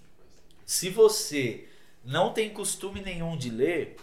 [0.66, 1.68] se você
[2.04, 3.96] não tem costume nenhum de ler,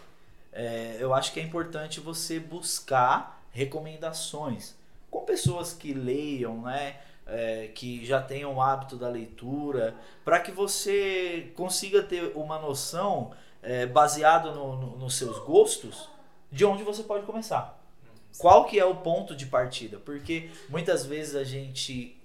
[0.56, 4.74] é, eu acho que é importante você buscar recomendações
[5.12, 6.98] com pessoas que leiam, né?
[7.28, 13.32] é, que já tenham o hábito da leitura, para que você consiga ter uma noção
[13.64, 16.08] é, baseado no- no- nos seus gostos
[16.52, 17.82] de onde você pode começar.
[18.38, 19.98] Qual que é o ponto de partida?
[19.98, 22.16] Porque muitas vezes a gente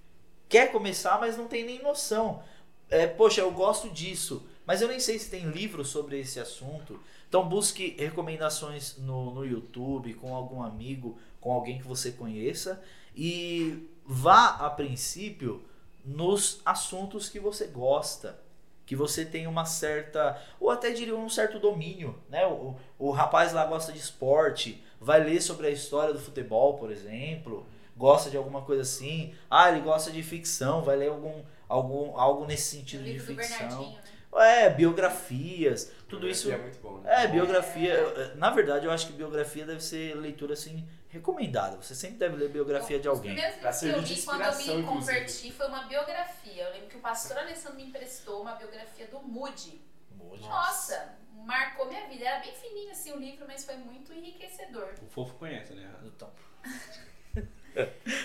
[0.51, 2.43] quer começar, mas não tem nem noção.
[2.91, 7.01] É, poxa, eu gosto disso, mas eu nem sei se tem livro sobre esse assunto.
[7.31, 12.83] Então busque recomendações no, no YouTube, com algum amigo, com alguém que você conheça
[13.15, 15.63] e vá a princípio
[16.05, 18.41] nos assuntos que você gosta,
[18.85, 22.45] que você tem uma certa, ou até diria um certo domínio, né?
[22.49, 26.91] O, o rapaz lá gosta de esporte, vai ler sobre a história do futebol, por
[26.91, 27.65] exemplo,
[27.97, 29.33] gosta de alguma coisa assim.
[29.49, 33.93] Ah, ele gosta de ficção, vai ler algum, algum algo nesse sentido de ficção.
[33.93, 34.03] Né?
[34.37, 37.25] É, biografias, tudo isso é muito bom, né?
[37.25, 37.95] é, biografia.
[37.95, 41.77] eh, Na verdade, eu acho que biografia deve ser leitura assim recomendada.
[41.77, 43.33] Você sempre deve ler biografia de Os alguém.
[43.35, 44.83] primeiros Pra livros que eu li quando eu me inclusive.
[44.87, 46.65] converti foi uma biografia.
[46.65, 49.81] Eu lembro que o pastor Alessandro me emprestou uma biografia do Moody.
[50.17, 50.43] Muito.
[50.47, 52.25] Nossa, marcou minha vida.
[52.25, 54.95] Era bem fininho assim o livro, mas foi muito enriquecedor.
[55.03, 55.91] O fofo conhece, né?
[56.05, 56.31] Então.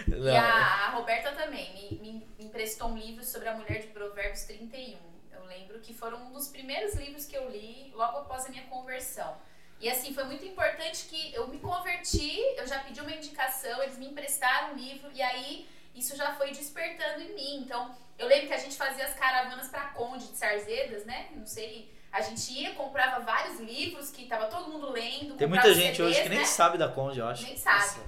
[0.07, 4.41] E a, a Roberta também me, me emprestou um livro sobre a mulher de Provérbios
[4.43, 4.97] 31.
[5.39, 8.63] Eu lembro que foram um dos primeiros livros que eu li logo após a minha
[8.63, 9.37] conversão.
[9.79, 13.97] E assim, foi muito importante que eu me converti, eu já pedi uma indicação, eles
[13.97, 17.57] me emprestaram um livro e aí isso já foi despertando em mim.
[17.61, 21.27] Então, eu lembro que a gente fazia as caravanas para Conde de Sarzedas, né?
[21.35, 25.35] Não sei, a gente ia, comprava vários livros que tava todo mundo lendo.
[25.35, 26.45] Tem muita gente CDs, hoje que nem né?
[26.45, 27.43] sabe da Conde, eu acho.
[27.43, 27.99] Nem sabe.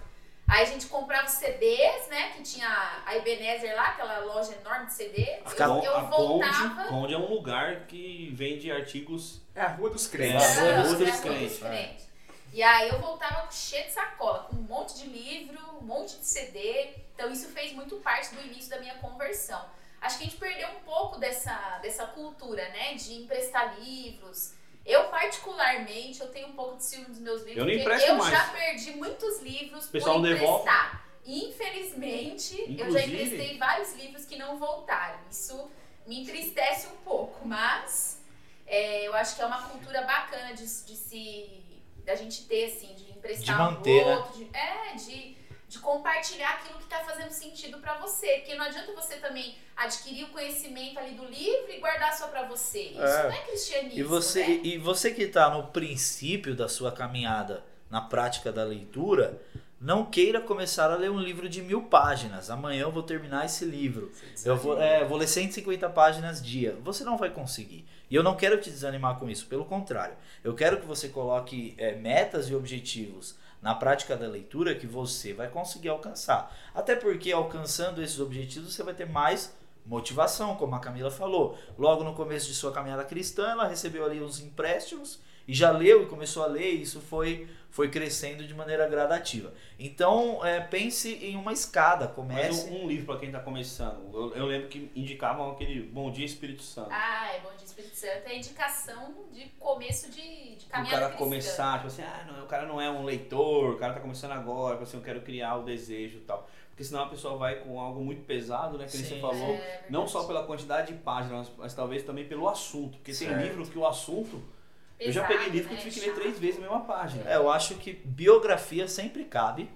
[0.48, 2.32] Aí a gente comprava os CDs, né?
[2.32, 5.26] Que tinha a Ebenezer lá, aquela loja enorme de CD.
[5.46, 6.84] Ficava- Eu, eu a voltava.
[6.86, 9.42] Conde, é um lugar que vende artigos.
[9.54, 10.58] É a Rua dos É, Crentes.
[10.58, 11.68] a Rua dos né, Crentes, é.
[11.68, 12.08] crentes.
[12.54, 16.26] E aí eu voltava cheio de sacola, com um monte de livro, um monte de
[16.26, 16.92] CD.
[17.14, 19.64] Então isso fez muito parte do início da minha conversão.
[20.00, 22.94] Acho que a gente perdeu um pouco dessa, dessa cultura, né?
[22.94, 24.54] De emprestar livros.
[24.88, 27.58] Eu, particularmente, eu tenho um pouco de ciúme dos meus livros.
[27.58, 28.32] Eu não porque empresto eu mais.
[28.32, 30.62] já perdi muitos livros O pessoal por não devolve?
[30.62, 31.06] emprestar.
[31.26, 35.20] Infelizmente, eu já Inclusive- emprestei vários livros que não voltaram.
[35.30, 35.70] Isso
[36.06, 38.24] me entristece um pouco, mas
[38.66, 41.64] é, eu acho que é uma cultura bacana de, de se
[42.06, 44.16] da gente ter assim, de emprestar De um manter, pro né?
[44.18, 45.37] outro, de, é, de,
[45.68, 50.24] de compartilhar aquilo que tá fazendo sentido pra você, porque não adianta você também adquirir
[50.24, 52.84] o conhecimento ali do livro e guardar só pra você.
[52.84, 53.24] Isso É.
[53.24, 54.60] não é cristianismo, E você, né?
[54.64, 59.42] e você que está no princípio da sua caminhada na prática da leitura,
[59.80, 62.50] não queira começar a ler um livro de mil páginas.
[62.50, 64.12] Amanhã eu vou terminar esse livro.
[64.44, 66.78] Eu vou, é, vou ler 150 páginas dia.
[66.84, 67.86] Você não vai conseguir.
[68.10, 69.46] E eu não quero te desanimar com isso.
[69.48, 74.76] Pelo contrário, eu quero que você coloque é, metas e objetivos na prática da leitura
[74.76, 76.56] que você vai conseguir alcançar.
[76.74, 79.56] Até porque alcançando esses objetivos você vai ter mais
[79.86, 81.58] motivação, como a Camila falou.
[81.78, 86.04] Logo no começo de sua caminhada cristã, ela recebeu ali uns empréstimos e já leu
[86.04, 87.48] e começou a ler, e isso foi,
[87.78, 89.54] foi crescendo de maneira gradativa.
[89.78, 92.70] Então, é, pense em uma escada, Mas comece.
[92.72, 94.12] um, um livro para quem tá começando.
[94.12, 96.90] Eu, eu lembro que indicavam aquele Bom Dia Espírito Santo.
[96.92, 98.24] Ah, é bom de Espírito Santo.
[98.26, 101.24] É indicação de começo de, de o caminhada cara cristã.
[101.24, 104.32] começar, tipo assim, ah, não, o cara não é um leitor, o cara tá começando
[104.32, 106.50] agora, tipo assim, eu quero criar o desejo e tal.
[106.72, 108.86] Porque senão a pessoa vai com algo muito pesado, né?
[108.86, 109.04] Que Sim.
[109.04, 109.54] você falou.
[109.54, 109.86] É, verdade.
[109.92, 112.98] não só pela quantidade de páginas, mas talvez também pelo assunto.
[112.98, 113.40] Porque tem Certo.
[113.40, 114.57] livro que o assunto.
[115.00, 117.30] Eu já peguei livro que eu tive que ler três vezes a mesma página.
[117.30, 119.70] É, eu acho que biografia sempre cabe.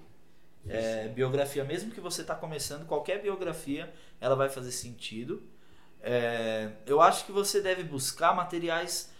[0.67, 5.41] É, biografia, mesmo que você está começando, qualquer biografia, ela vai fazer sentido.
[6.01, 9.11] É, eu acho que você deve buscar materiais,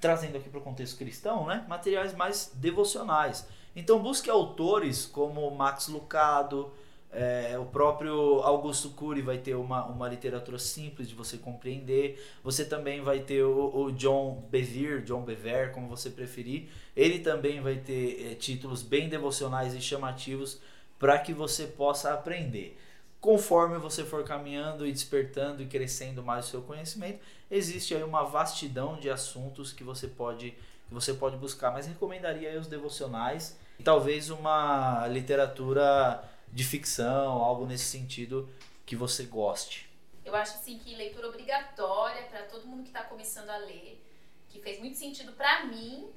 [0.00, 1.64] trazendo aqui para o contexto cristão, né?
[1.68, 3.46] materiais mais devocionais.
[3.74, 6.72] Então busque autores como Max Lucado,
[7.14, 12.20] é, o próprio Augusto Cury vai ter uma, uma literatura simples de você compreender.
[12.42, 16.68] Você também vai ter o, o John Bevere, John Bever, como você preferir.
[16.96, 20.60] Ele também vai ter eh, títulos bem devocionais e chamativos
[20.98, 22.76] para que você possa aprender.
[23.20, 28.24] Conforme você for caminhando e despertando e crescendo mais o seu conhecimento, existe aí uma
[28.24, 30.54] vastidão de assuntos que você pode
[30.86, 36.22] que você pode buscar, mas recomendaria os devocionais e talvez uma literatura
[36.54, 38.48] de ficção, algo nesse sentido
[38.86, 39.90] que você goste.
[40.24, 44.00] Eu acho assim que leitura obrigatória para todo mundo que está começando a ler,
[44.48, 46.08] que fez muito sentido para mim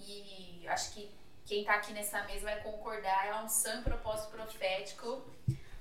[0.00, 1.08] e acho que
[1.46, 5.22] quem tá aqui nessa mesa vai concordar, é unção e propósito profético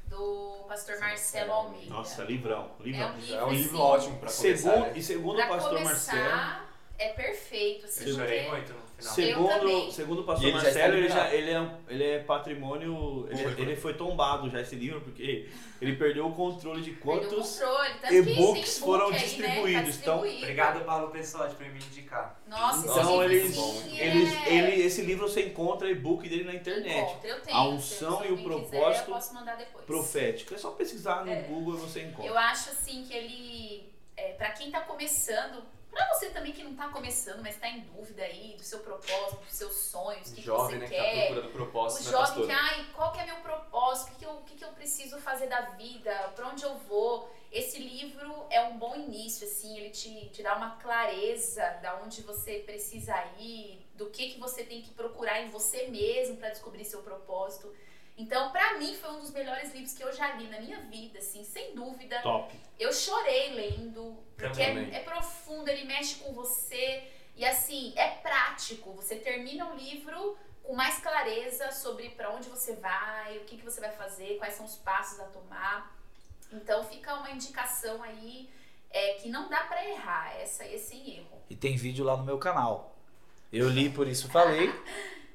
[0.08, 1.90] do pastor Marcelo Almeida.
[1.90, 2.72] Nossa, livrão.
[2.80, 3.08] livrão.
[3.08, 4.58] É um livro, É um livro assim, ótimo pra começar.
[4.58, 4.94] Segundo, né?
[4.96, 6.68] e segundo o pastor começar, Marcelo.
[7.00, 9.14] é perfeito, assim, Eu chorei muito final.
[9.16, 13.28] Segundo, segundo o pastor ele Marcelo, está ele, já, ele, é, um- ele é patrimônio.
[13.30, 13.62] Ele, Público.
[13.62, 15.50] ele foi tombado já esse livro, porque
[15.82, 17.60] ele perdeu o controle de quantos
[18.02, 19.18] tem e-books e-book foram aí, né?
[19.20, 19.98] Tá distribuídos.
[19.98, 20.18] Então.
[20.20, 22.40] Obrigado, Paulo Pessotti, por me indicar.
[22.48, 24.54] Nossa, esse Então livro, eles, sim, eles, é...
[24.56, 27.00] ele, esse livro você encontra e-book dele na internet.
[27.12, 27.58] Encontra, eu tenho.
[27.58, 29.86] A unção e o quiser, propósito eu posso mandar depois.
[29.86, 30.54] Profético.
[30.54, 31.42] É só pesquisar no É.
[31.42, 32.26] Google e você encontra.
[32.26, 35.64] Eu acho assim que ele, é, para quem tá começando,
[35.94, 39.42] pra você também que não tá começando, mas tá em dúvida aí do seu propósito,
[39.46, 41.28] dos seus sonhos, o que, que jovem, você né, que tá quer.
[41.28, 42.48] procurando O propósito, né, jovem pastora?
[42.48, 44.08] que, ai, qual que é meu propósito?
[44.08, 46.12] O que, que, eu, o que, que eu preciso fazer da vida?
[46.36, 47.32] Pra onde eu vou?
[47.52, 52.22] Esse livro é um bom início, assim, ele te, te dá uma clareza da onde
[52.24, 56.84] você precisa ir, do que, que você tem que procurar em você mesmo pra descobrir
[56.84, 57.72] seu propósito.
[58.18, 61.20] Então, pra mim, foi um dos melhores livros que eu já li na minha vida,
[61.20, 62.22] assim, sem dúvida.
[62.22, 62.56] Top.
[62.80, 67.04] Eu chorei lendo, porque é, é profundo, ele mexe com você.
[67.36, 68.94] E assim, é prático.
[68.94, 73.64] Você termina o livro com mais clareza sobre pra onde você vai, o que, que
[73.64, 75.96] você vai fazer, quais são os passos a tomar.
[76.52, 78.50] Então fica uma indicação aí
[78.90, 80.36] é, que não dá pra errar.
[80.40, 81.42] Essa aí é sem erro.
[81.50, 82.96] E tem vídeo lá no meu canal.
[83.52, 84.74] Eu li, por isso falei.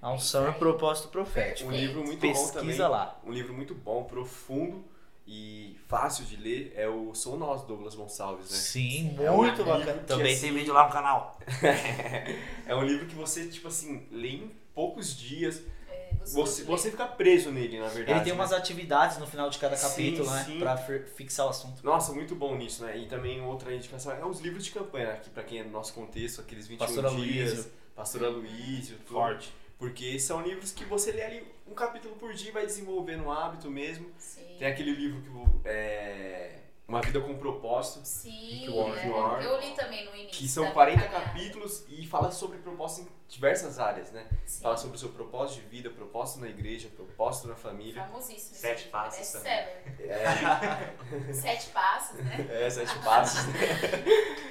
[0.01, 1.71] A unção e o propósito profético.
[1.71, 2.67] Um livro muito bom também.
[2.67, 3.21] Pesquisa lá.
[3.25, 4.85] Um livro muito bom, profundo
[5.31, 8.57] e fácil de ler é o Sou Nós, Douglas Gonçalves, né?
[8.57, 9.99] Sim, É um muito livro bacana.
[9.99, 11.39] que, Também assim, tem vídeo lá no canal.
[12.67, 15.63] é um livro que você, tipo assim, lê em poucos dias.
[15.91, 18.11] É, Você, você fica preso nele, na verdade.
[18.11, 18.39] Ele tem né?
[18.39, 20.45] umas atividades no final de cada Sim, capítulo, né?
[20.45, 20.59] sim.
[20.59, 21.85] Pra fi- fixar o assunto.
[21.85, 22.97] Nossa, muito bom nisso, né?
[22.97, 25.93] E também outra indicação é os livros de campanha, aqui pra quem é do nosso
[25.93, 27.73] contexto, aqueles 21 Pastora dias, Luísio.
[27.95, 28.97] Pastora Luísio.
[29.07, 29.53] Forte.
[29.79, 33.31] Porque são livros que você lê ali um capítulo por dia e vai desenvolvendo um
[33.31, 34.11] hábito mesmo.
[34.19, 34.57] Sim.
[34.59, 38.71] Tem aquele livro que é Uma Vida com Propósito, Sim, é.
[39.11, 39.45] Warren.
[39.45, 40.31] eu li também no início.
[40.31, 41.25] que são da 40 caminhada.
[41.27, 44.27] capítulos e fala sobre propósito em diversas áreas, né?
[44.47, 44.63] Sim.
[44.63, 48.03] Fala sobre o seu propósito de vida, propósito na igreja, propósito na família.
[48.07, 48.57] Famosíssimo.
[48.57, 49.83] Sete livro, passos best-seller.
[50.01, 50.95] É,
[51.35, 52.49] Sete passos, né?
[52.49, 53.41] é sete passos.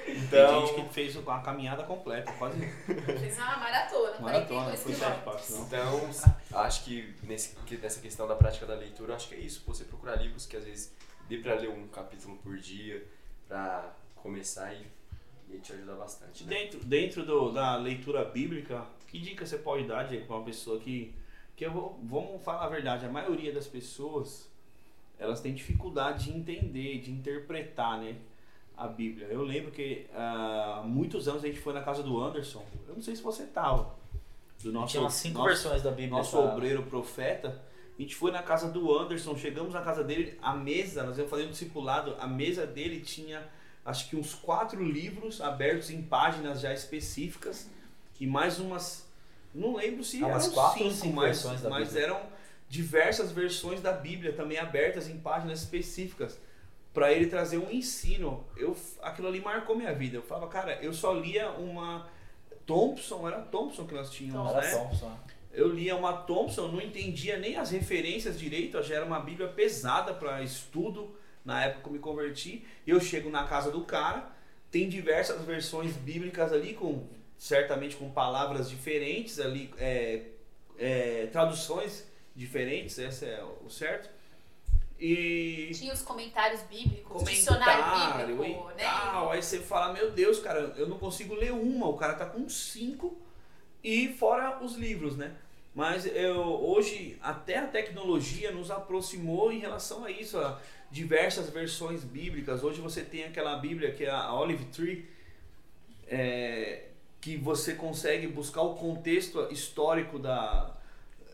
[0.06, 4.94] Tem então, gente que fez uma caminhada completa, quase Fiz uma maratona, maratona, 42 foi
[4.94, 5.62] sete passos, não.
[5.64, 6.10] Então,
[6.60, 9.64] acho que nesse, que nessa questão da prática da leitura, acho que é isso.
[9.66, 10.92] Você procurar livros que às vezes
[11.28, 13.06] dê pra ler um capítulo por dia,
[13.46, 14.86] pra começar e,
[15.50, 16.44] e te ajudar bastante.
[16.44, 16.50] Né?
[16.50, 21.14] Dentro, dentro do- da leitura bíblica, que dica você pode dar para uma pessoa que.
[21.56, 24.48] que eu vou, vamos falar a verdade, a maioria das pessoas
[25.18, 28.16] elas têm dificuldade de entender, de interpretar né,
[28.76, 29.26] a Bíblia.
[29.26, 33.02] Eu lembro que há muitos anos a gente foi na casa do Anderson, eu não
[33.02, 33.96] sei se você tava,
[34.62, 36.10] do nosso, Tinha umas cinco nosso, versões da Bíblia.
[36.10, 37.60] nosso obreiro profeta.
[37.98, 41.30] A gente foi na casa do Anderson, chegamos na casa dele, a mesa, nós íamos
[41.30, 43.42] fazer um discipulado, a mesa dele tinha
[43.84, 47.68] acho que uns quatro livros abertos em páginas já específicas
[48.20, 49.06] e mais umas.
[49.54, 52.04] Não lembro se Ah, eram umas quatro ou cinco, cinco mas, versões da mas Bíblia.
[52.04, 52.20] eram
[52.68, 56.38] diversas versões da Bíblia também abertas em páginas específicas
[56.92, 58.44] para ele trazer um ensino.
[58.56, 60.16] Eu, aquilo ali marcou minha vida.
[60.18, 62.06] Eu falava, cara, eu só lia uma
[62.66, 64.70] Thompson, era Thompson que nós tínhamos, Era né?
[64.70, 65.18] Thompson.
[65.52, 70.12] Eu lia uma Thompson, não entendia nem as referências direito, já era uma Bíblia pesada
[70.14, 72.64] para estudo na época que eu me converti.
[72.86, 74.30] Eu chego na casa do cara,
[74.70, 80.22] tem diversas versões bíblicas ali, com certamente com palavras diferentes ali, é,
[80.76, 84.10] é, traduções diferentes, esse é o certo.
[85.00, 88.82] E Tinha os comentários bíblicos, dicionário comentário bíblico, e né?
[88.82, 89.30] tal.
[89.30, 91.86] Aí você fala, meu Deus, cara, eu não consigo ler uma.
[91.86, 93.16] O cara tá com cinco
[93.90, 95.32] e fora os livros, né?
[95.74, 96.36] Mas eu,
[96.72, 100.58] hoje até a tecnologia nos aproximou em relação a isso, a
[100.90, 102.62] diversas versões bíblicas.
[102.64, 105.06] Hoje você tem aquela Bíblia que é a Olive Tree,
[106.06, 106.86] é,
[107.20, 110.74] que você consegue buscar o contexto histórico da,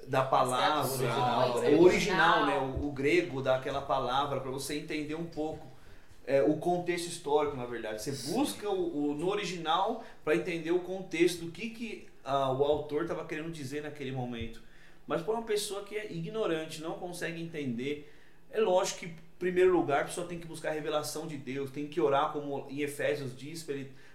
[0.06, 1.84] da palavra, traduções, o original.
[1.84, 5.66] original, né, o, o grego daquela palavra, para você entender um pouco
[6.26, 8.02] é, o contexto histórico, na verdade.
[8.02, 12.64] Você busca o, o- no original para entender o contexto do que, que ah, o
[12.64, 14.62] autor estava querendo dizer naquele momento.
[15.06, 18.12] Mas para uma pessoa que é ignorante, não consegue entender,
[18.50, 21.70] é lógico que, em primeiro lugar, a pessoa tem que buscar a revelação de Deus,
[21.70, 23.66] tem que orar, como em Efésios diz,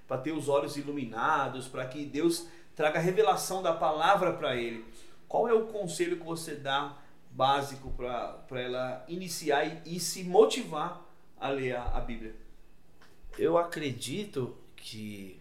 [0.07, 4.85] para ter os olhos iluminados, para que Deus traga a revelação da palavra para ele.
[5.27, 6.97] Qual é o conselho que você dá
[7.29, 11.05] básico para ela iniciar e, e se motivar
[11.39, 12.35] a ler a, a Bíblia?
[13.37, 15.38] Eu acredito que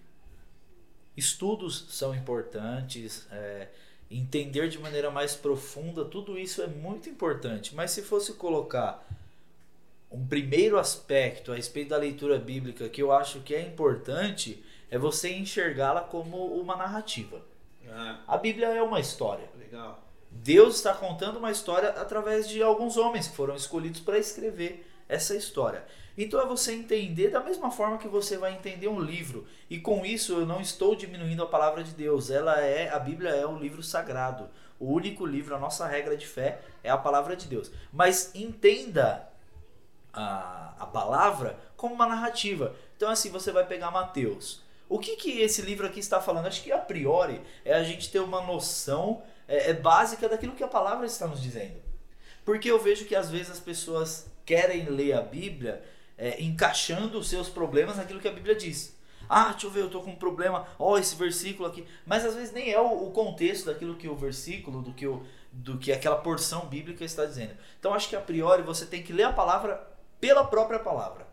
[1.18, 3.68] estudos são importantes, é,
[4.10, 7.74] entender de maneira mais profunda, tudo isso é muito importante.
[7.74, 9.06] Mas se fosse colocar
[10.10, 14.96] um primeiro aspecto a respeito da leitura bíblica que eu acho que é importante, é
[14.96, 17.42] você enxergá-la como uma narrativa.
[17.90, 19.48] Ah, A Bíblia é uma história.
[19.58, 20.02] legal.
[20.30, 25.34] Deus está contando uma história através de alguns homens que foram escolhidos para escrever essa
[25.34, 25.84] história.
[26.18, 29.46] Então é você entender da mesma forma que você vai entender um livro.
[29.70, 32.28] E com isso eu não estou diminuindo a palavra de Deus.
[32.28, 34.50] Ela é a Bíblia é um livro sagrado.
[34.80, 37.70] O único livro, a nossa regra de fé é a palavra de Deus.
[37.92, 39.28] Mas entenda
[40.12, 42.74] a, a palavra como uma narrativa.
[42.96, 44.60] Então assim, você vai pegar Mateus.
[44.88, 46.46] O que, que esse livro aqui está falando?
[46.46, 50.64] Acho que a priori é a gente ter uma noção é, é básica daquilo que
[50.64, 51.80] a palavra está nos dizendo.
[52.44, 55.80] Porque eu vejo que às vezes as pessoas querem ler a Bíblia
[56.18, 58.98] é, encaixando os seus problemas naquilo que a Bíblia diz.
[59.28, 61.86] Ah, deixa eu ver, eu tô com um problema, ó, esse versículo aqui.
[62.04, 65.22] Mas às vezes nem é o, o contexto daquilo que o versículo, do que, o,
[65.52, 67.54] do que aquela porção bíblica está dizendo.
[67.78, 69.86] Então acho que a priori você tem que ler a palavra
[70.20, 71.28] pela própria palavra.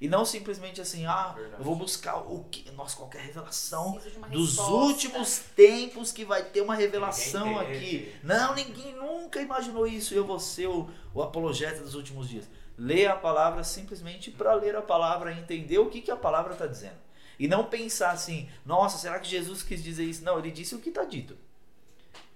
[0.00, 1.54] E não simplesmente assim, ah, Verdade.
[1.60, 2.70] eu vou buscar o que.
[2.72, 3.92] Nossa, qualquer revelação
[4.30, 4.72] dos resposta.
[4.72, 8.12] últimos tempos que vai ter uma revelação aqui.
[8.22, 10.12] Não, ninguém nunca imaginou isso.
[10.12, 12.44] Eu vou ser o, o apologeta dos últimos dias.
[12.76, 16.54] Lê a palavra simplesmente para ler a palavra e entender o que, que a palavra
[16.54, 16.96] está dizendo.
[17.38, 20.24] E não pensar assim, nossa, será que Jesus quis dizer isso?
[20.24, 21.36] Não, ele disse o que está dito.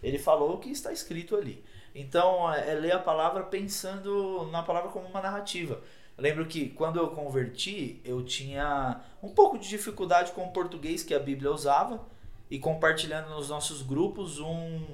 [0.02, 1.64] Ele falou o que está escrito ali.
[1.94, 5.80] Então, é, é ler a palavra pensando na palavra como uma narrativa.
[6.16, 11.02] Eu lembro que quando eu converti, eu tinha um pouco de dificuldade com o português
[11.02, 12.04] que a Bíblia usava
[12.50, 14.84] e compartilhando nos nossos grupos, um,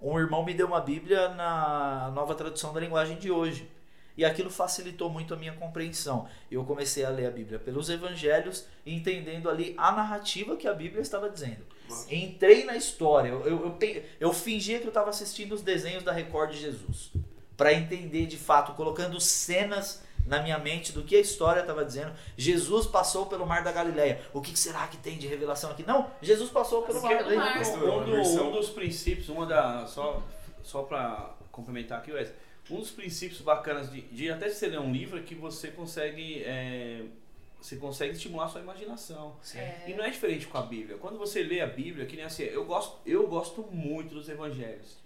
[0.00, 3.70] um irmão me deu uma Bíblia na nova tradução da linguagem de hoje.
[4.16, 6.28] E aquilo facilitou muito a minha compreensão.
[6.50, 11.00] Eu comecei a ler a Bíblia pelos evangelhos, entendendo ali a narrativa que a Bíblia
[11.00, 11.64] estava dizendo.
[12.10, 13.28] Entrei na história.
[13.28, 17.10] Eu, eu, eu, eu fingia que eu estava assistindo os desenhos da Record de Jesus.
[17.56, 22.12] Para entender de fato, colocando cenas na minha mente do que a história estava dizendo.
[22.36, 24.20] Jesus passou pelo Mar da Galileia.
[24.32, 25.82] O que será que tem de revelação aqui?
[25.86, 27.58] Não, Jesus passou pelo Passou Mar da pelo mar.
[27.58, 28.22] Galileia.
[28.22, 29.86] Um, do- um dos princípios, uma da.
[29.86, 30.22] Só,
[30.62, 32.32] só para complementar aqui, Wes,
[32.70, 36.42] um dos princípios bacanas de, de até você ler um livro é que você consegue.
[36.44, 37.04] é,
[37.62, 39.36] você consegue estimular a sua imaginação.
[39.54, 39.84] É.
[39.86, 40.98] E não é diferente com a Bíblia.
[40.98, 44.98] Quando você lê a Bíblia, que nem assim, eu gosto, eu gosto muito dos evangelhos.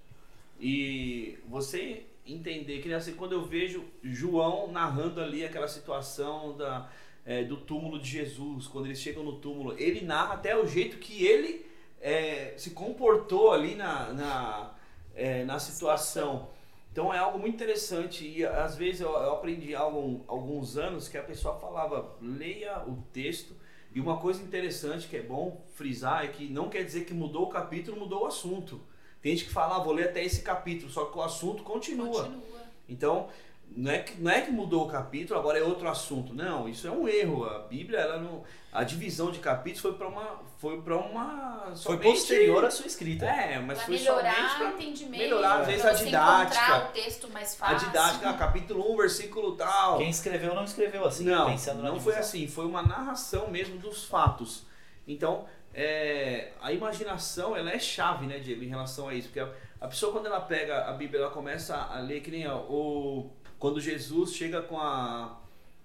[0.59, 6.91] E você entender que nem assim, quando eu vejo João narrando ali aquela situação da,
[7.27, 10.97] é, do túmulo de Jesus, quando eles chegam no túmulo, ele narra até o jeito
[10.97, 11.67] que ele
[12.01, 14.75] é, se comportou ali na, na,
[15.15, 16.49] é, na situação.
[16.97, 21.11] Então é algo muito interessante e às vezes eu, eu aprendi há algum, alguns anos
[21.11, 23.55] que a pessoa falava, leia o texto
[23.95, 27.43] e uma coisa interessante que é bom frisar é que não quer dizer que mudou
[27.43, 28.81] o capítulo, mudou o assunto.
[29.21, 32.25] Tem gente que fala, ah, vou ler até esse capítulo, só que o assunto continua.
[32.25, 32.63] Continua.
[32.89, 33.29] Então,
[33.75, 36.33] não é, que, não é que mudou o capítulo, agora é outro assunto.
[36.35, 37.45] Não, isso é um erro.
[37.45, 38.43] A Bíblia, ela não.
[38.73, 40.41] A divisão de capítulos foi para uma.
[40.59, 41.73] Foi para uma.
[41.77, 43.27] Foi posterior à sua escrita.
[43.27, 46.79] É, mas Pra foi melhorar somente entendimento, melhorar, às vezes, pra a didática.
[46.89, 47.89] o texto mais a fácil.
[47.89, 49.99] didática, ah, capítulo 1, versículo tal.
[49.99, 52.21] Quem escreveu não escreveu assim, não, pensando na não foi divisão.
[52.21, 54.65] assim, foi uma narração mesmo dos fatos.
[55.07, 55.45] Então,
[55.75, 59.29] é, a imaginação ela é chave, né, Diego, em relação a isso.
[59.29, 59.47] Porque
[59.81, 63.31] a, pessoa, quando ela pega a Bíblia, ela começa a ler que nem ó, o,
[63.59, 65.39] quando Jesus chega com a,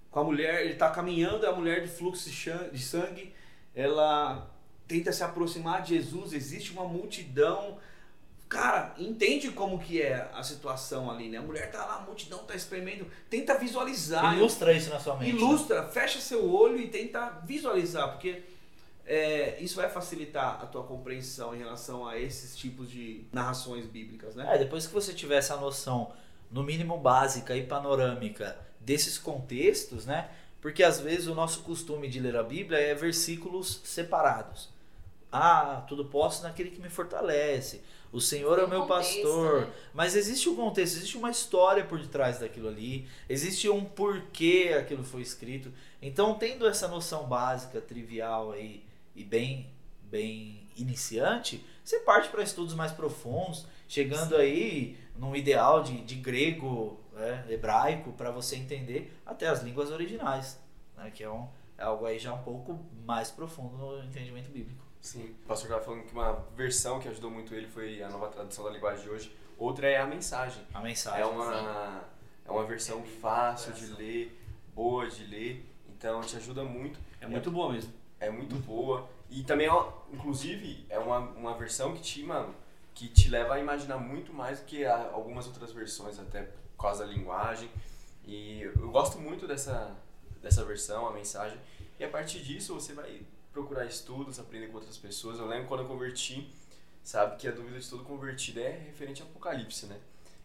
[0.10, 3.34] com a mulher, ele está caminhando, a mulher de fluxo de sangue,
[3.76, 4.50] ela
[4.88, 7.78] tenta se aproximar de Jesus, existe uma multidão.
[8.50, 11.38] Cara, entende como que é a situação ali, né?
[11.38, 14.36] A mulher tá lá, a multidão tá espremendo, tenta visualizar.
[14.36, 15.32] Ilustra isso na sua mente.
[15.32, 15.40] né?
[15.40, 18.44] Ilustra, fecha seu olho e tenta visualizar, porque
[19.06, 24.36] é, isso vai facilitar a tua compreensão em relação a esses tipos de narrações bíblicas,
[24.36, 24.56] né?
[24.56, 26.12] É, depois que você tiver essa noção,
[26.52, 30.30] no mínimo básica e panorâmica desses contextos, né?
[30.62, 34.70] Porque às vezes o nosso costume de ler a Bíblia é versículos separados.
[35.32, 37.82] Ah, tudo posso naquele que me fortalece.
[38.12, 39.62] O Senhor é o Tem meu contexto, pastor.
[39.62, 39.74] né?
[39.94, 45.04] Mas existe um contexto, existe uma história por detrás daquilo ali, existe um porquê aquilo
[45.04, 45.72] foi escrito.
[46.02, 48.84] Então, tendo essa noção básica, trivial aí
[49.16, 49.72] e bem,
[50.04, 57.00] bem iniciante, você parte para estudos mais profundos, chegando aí num ideal de, de grego,
[57.14, 60.60] né, hebraico, para você entender até as línguas originais,
[60.96, 61.48] né, que é, um,
[61.78, 64.82] é algo aí já um pouco mais profundo no entendimento bíblico.
[65.02, 68.28] Sim, o pastor estava falando que uma versão que ajudou muito ele foi a nova
[68.28, 69.36] tradução da linguagem de hoje.
[69.58, 70.64] Outra é a mensagem.
[70.72, 71.22] A mensagem.
[71.22, 72.04] É uma,
[72.46, 74.40] é uma versão fácil de ler,
[74.76, 77.00] boa de ler, então te ajuda muito.
[77.20, 77.92] É muito bom mesmo.
[78.22, 79.10] É muito boa.
[79.30, 82.54] E também, ó, inclusive, é uma, uma versão que te, mano,
[82.94, 87.06] que te leva a imaginar muito mais do que algumas outras versões, até por causa
[87.06, 87.70] da linguagem.
[88.24, 89.96] E eu gosto muito dessa,
[90.40, 91.58] dessa versão, a mensagem.
[92.00, 95.40] E a partir disso você vai procurar estudos, aprender com outras pessoas.
[95.40, 96.48] Eu lembro quando eu converti,
[97.04, 100.00] sabe que a dúvida de todo convertido é referente ao Apocalipse, né?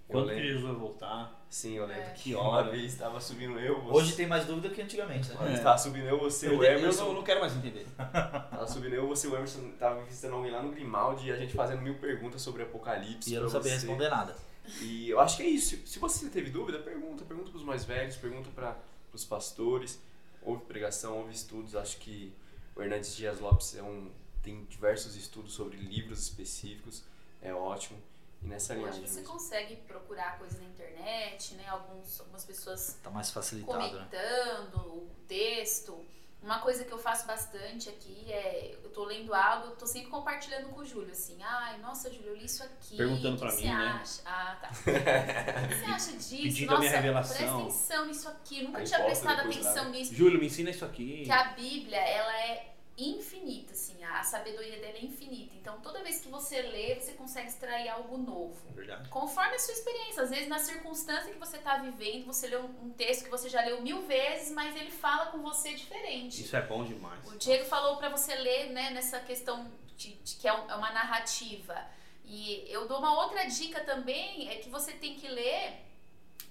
[0.08, 1.44] Eu Quando que Jesus vai voltar?
[1.50, 2.10] sim, eu lembro É.
[2.10, 5.36] que uma vez estava subindo eu, você, Hoje tem mais dúvida que antigamente, né?
[5.50, 5.54] É.
[5.54, 7.04] estava subindo eu, você, Eu, o eu Emerson.
[7.06, 7.86] não, não quero mais entender.
[7.98, 11.54] Tava subindo eu, você o Emerson tava visitando alguém lá no Grimaldi e a gente
[11.54, 13.30] fazendo mil perguntas sobre Apocalipse.
[13.30, 13.76] E eu não sabia você.
[13.78, 14.36] responder nada.
[14.80, 15.76] E eu acho que é isso.
[15.86, 17.24] Se você teve dúvida, pergunta.
[17.24, 18.76] Pergunta pros mais velhos, pergunta para
[19.12, 20.00] os pastores.
[20.42, 21.74] Ouve pregação, ouve estudos.
[21.74, 22.32] Acho que
[22.76, 24.10] o Hernandes Dias Lopes é um,
[24.42, 27.02] tem diversos estudos sobre livros específicos.
[27.42, 27.98] É ótimo.
[28.42, 29.32] E nessa Hoje linhagem você mesmo.
[29.32, 31.66] consegue procurar coisas na internet, né?
[31.68, 33.88] Alguns, algumas pessoas Tá mais facilitado, né?
[33.88, 36.04] comentando o texto.
[36.42, 40.10] Uma coisa que eu faço bastante aqui é, eu tô lendo algo, eu tô sempre
[40.10, 42.96] compartilhando com o Júlio, assim, ai, nossa, Júlio, eu li isso aqui.
[42.96, 44.00] Perguntando o que pra você mim, né?
[44.00, 44.22] acha?
[44.24, 44.68] Ah, tá.
[45.64, 46.42] O que você acha disso?
[46.42, 47.36] Pedindo a nossa, minha revelação.
[47.36, 49.90] presta atenção nisso aqui, eu nunca Aí tinha prestado atenção né?
[49.90, 50.14] nisso.
[50.14, 51.24] Júlio, me ensina isso aqui.
[51.24, 55.54] Que a Bíblia, ela é infinita, assim, a sabedoria dela é infinita.
[55.54, 58.56] Então, toda vez que você lê, você consegue extrair algo novo.
[58.72, 59.08] Verdade.
[59.10, 62.64] Conforme a sua experiência, às vezes na circunstância que você está vivendo, você lê um,
[62.84, 66.42] um texto que você já leu mil vezes, mas ele fala com você diferente.
[66.42, 67.26] Isso é bom demais.
[67.30, 70.74] O Diego falou para você ler, né, nessa questão de, de que é, um- é
[70.74, 71.76] uma narrativa.
[72.24, 75.84] E eu dou uma outra dica também, é que você tem que ler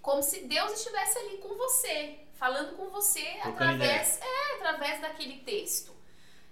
[0.01, 5.94] como se Deus estivesse ali com você, falando com você através, é, através daquele texto.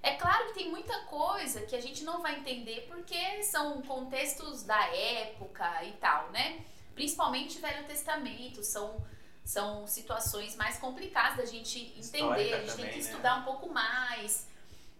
[0.03, 4.63] É claro que tem muita coisa que a gente não vai entender porque são contextos
[4.63, 6.65] da época e tal, né?
[6.93, 9.01] Principalmente Velho Testamento, são,
[9.45, 13.09] são situações mais complicadas da gente entender, Histórica a gente tem também, que né?
[13.09, 14.49] estudar um pouco mais.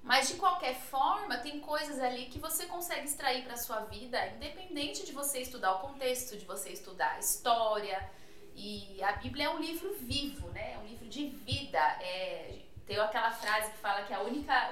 [0.02, 5.06] Mas de qualquer forma, tem coisas ali que você consegue extrair para sua vida, independente
[5.06, 8.10] de você estudar o contexto, de você estudar a história.
[8.56, 10.74] E a Bíblia é um livro vivo, né?
[10.74, 11.80] É um livro de vida.
[12.02, 14.24] É, tem aquela frase que fala que é o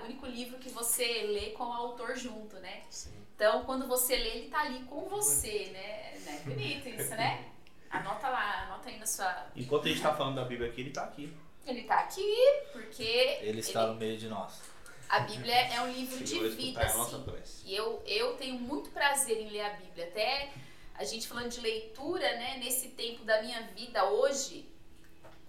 [0.03, 2.84] único livro que você lê com o autor junto, né?
[2.89, 3.14] Sim.
[3.36, 6.20] Então, quando você lê, ele tá ali com você, né?
[6.26, 6.41] né?
[6.45, 7.45] Bonito isso, né?
[7.89, 9.47] Anota lá, anota aí na sua.
[9.55, 11.34] Enquanto a gente tá falando da Bíblia aqui, ele tá aqui.
[11.66, 12.36] Ele tá aqui
[12.72, 14.62] porque Ele está no meio de nós.
[15.07, 17.68] a Bíblia é um livro de a vida, escutar a nossa assim.
[17.68, 20.07] E eu, eu tenho muito prazer em ler a Bíblia.
[20.07, 20.51] Até
[20.95, 22.57] a gente falando de leitura, né?
[22.57, 24.70] Nesse tempo da minha vida hoje,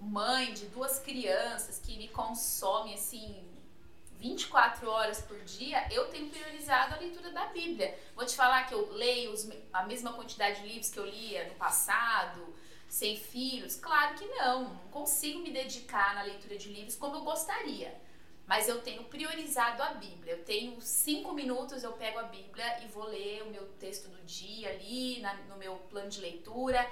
[0.03, 3.45] mãe de duas crianças que me consome assim
[4.19, 7.99] 24 horas por dia, eu tenho priorizado a leitura da Bíblia.
[8.15, 9.35] Vou te falar que eu leio
[9.73, 12.55] a mesma quantidade de livros que eu lia no passado,
[12.89, 13.75] sem filhos?
[13.77, 14.65] Claro que não.
[14.69, 18.01] Não consigo me dedicar na leitura de livros como eu gostaria.
[18.47, 20.35] Mas eu tenho priorizado a Bíblia.
[20.35, 24.23] Eu tenho cinco minutos, eu pego a Bíblia e vou ler o meu texto do
[24.25, 26.89] dia ali, na- no meu plano de leitura.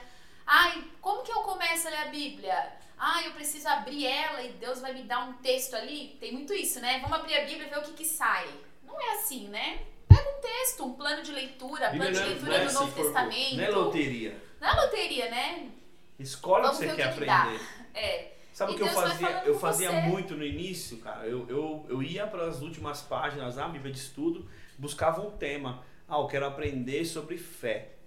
[0.52, 2.72] Ai, como que eu começo a ler a Bíblia?
[2.98, 6.16] Ah, eu preciso abrir ela e Deus vai me dar um texto ali?
[6.18, 6.98] Tem muito isso, né?
[6.98, 8.48] Vamos abrir a Bíblia e ver o que, que sai.
[8.84, 9.82] Não é assim, né?
[10.08, 12.92] Pega um texto, um plano de leitura, plano de é- leitura não é do Novo
[12.92, 13.02] corpo.
[13.02, 13.56] Testamento.
[13.56, 14.36] Não é loteria.
[14.60, 15.70] Não é loteria, né?
[16.18, 17.60] Escolhe o Vamos que você quer que que aprender.
[17.94, 18.32] É.
[18.52, 19.42] Sabe o que eu Deus vai fazia?
[19.44, 20.00] Eu fazia você.
[20.00, 21.28] muito no início, cara.
[21.28, 25.84] Eu, eu, eu ia para as últimas páginas da Bíblia de estudo, buscava um tema.
[26.08, 27.99] Ah, eu quero aprender sobre fé.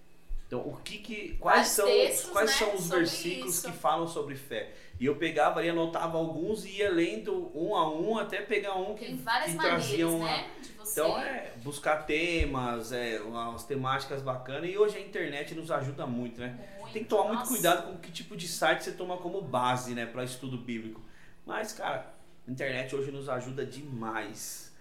[0.53, 3.71] Então, o que que quais são textos, quais né, são os versículos isso.
[3.71, 4.71] que falam sobre fé?
[4.99, 8.93] E eu pegava ali, anotava alguns e ia lendo um a um até pegar um
[8.93, 10.51] que, Tem várias que maneiras, uma né?
[10.79, 16.39] Então é buscar temas, é, umas temáticas bacanas e hoje a internet nos ajuda muito,
[16.39, 16.55] né?
[16.77, 16.93] Muito.
[16.93, 17.51] Tem que tomar muito Nossa.
[17.51, 21.01] cuidado com que tipo de site você toma como base, né, para estudo bíblico.
[21.47, 22.13] Mas, cara,
[22.47, 24.71] a internet hoje nos ajuda demais.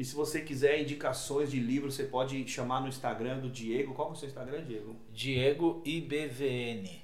[0.00, 3.92] E se você quiser indicações de livros, você pode chamar no Instagram do Diego.
[3.92, 4.96] Qual que é o seu Instagram, Diego?
[5.12, 7.02] Diego IBVN.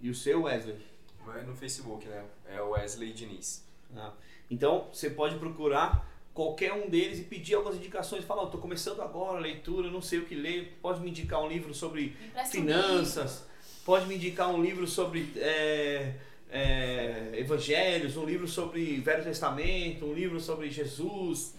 [0.00, 0.78] E o seu, Wesley?
[1.26, 2.24] Vai no Facebook, né?
[2.50, 3.68] É o Wesley Diniz.
[3.94, 4.14] Ah,
[4.50, 8.24] Então, você pode procurar qualquer um deles e pedir algumas indicações.
[8.24, 10.78] Fala, eu tô começando agora a leitura, não sei o que ler.
[10.80, 13.44] Pode me indicar um livro sobre um finanças,
[13.84, 16.14] pode me indicar um livro sobre é,
[16.50, 21.58] é, evangelhos, um livro sobre Velho Testamento, um livro sobre Jesus.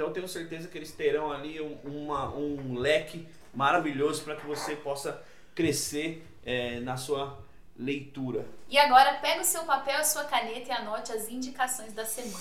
[0.00, 4.46] Então eu tenho certeza que eles terão ali um, uma- um leque maravilhoso para que
[4.46, 5.22] você possa
[5.54, 7.38] crescer é, na sua
[7.78, 8.46] leitura.
[8.70, 12.06] E agora pega o seu papel e a sua caneta e anote as indicações da
[12.06, 12.34] semana.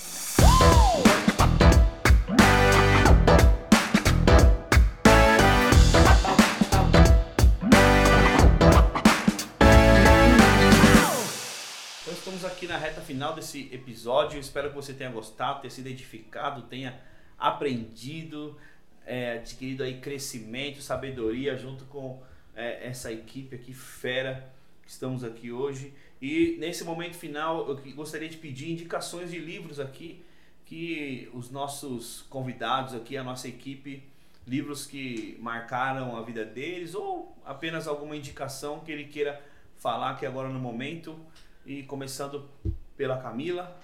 [12.02, 14.40] Então estamos aqui na reta final desse episódio.
[14.40, 17.00] Espero que você tenha gostado, tenha se identificado, tenha
[17.40, 18.58] aprendido,
[19.06, 22.22] é, adquirido aí crescimento, sabedoria junto com
[22.56, 24.52] é, essa equipe aqui fera
[24.84, 25.94] que estamos aqui hoje.
[26.22, 30.24] E nesse momento final eu gostaria de pedir indicações de livros aqui
[30.66, 34.04] que os nossos convidados aqui, a nossa equipe,
[34.46, 39.42] livros que marcaram a vida deles ou apenas alguma indicação que ele queira
[39.78, 41.18] falar aqui agora no momento.
[41.66, 42.50] E começando
[42.98, 43.80] pela Camila.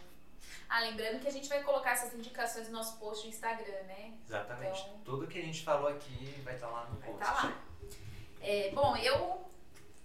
[0.70, 4.14] Ah, lembrando que a gente vai colocar essas indicações no nosso post no Instagram, né?
[4.28, 4.80] Exatamente.
[4.82, 7.22] Então- Tudo que a gente falou aqui vai estar lá no Vai post.
[7.24, 7.62] estar lá.
[8.42, 9.44] É, bom, eu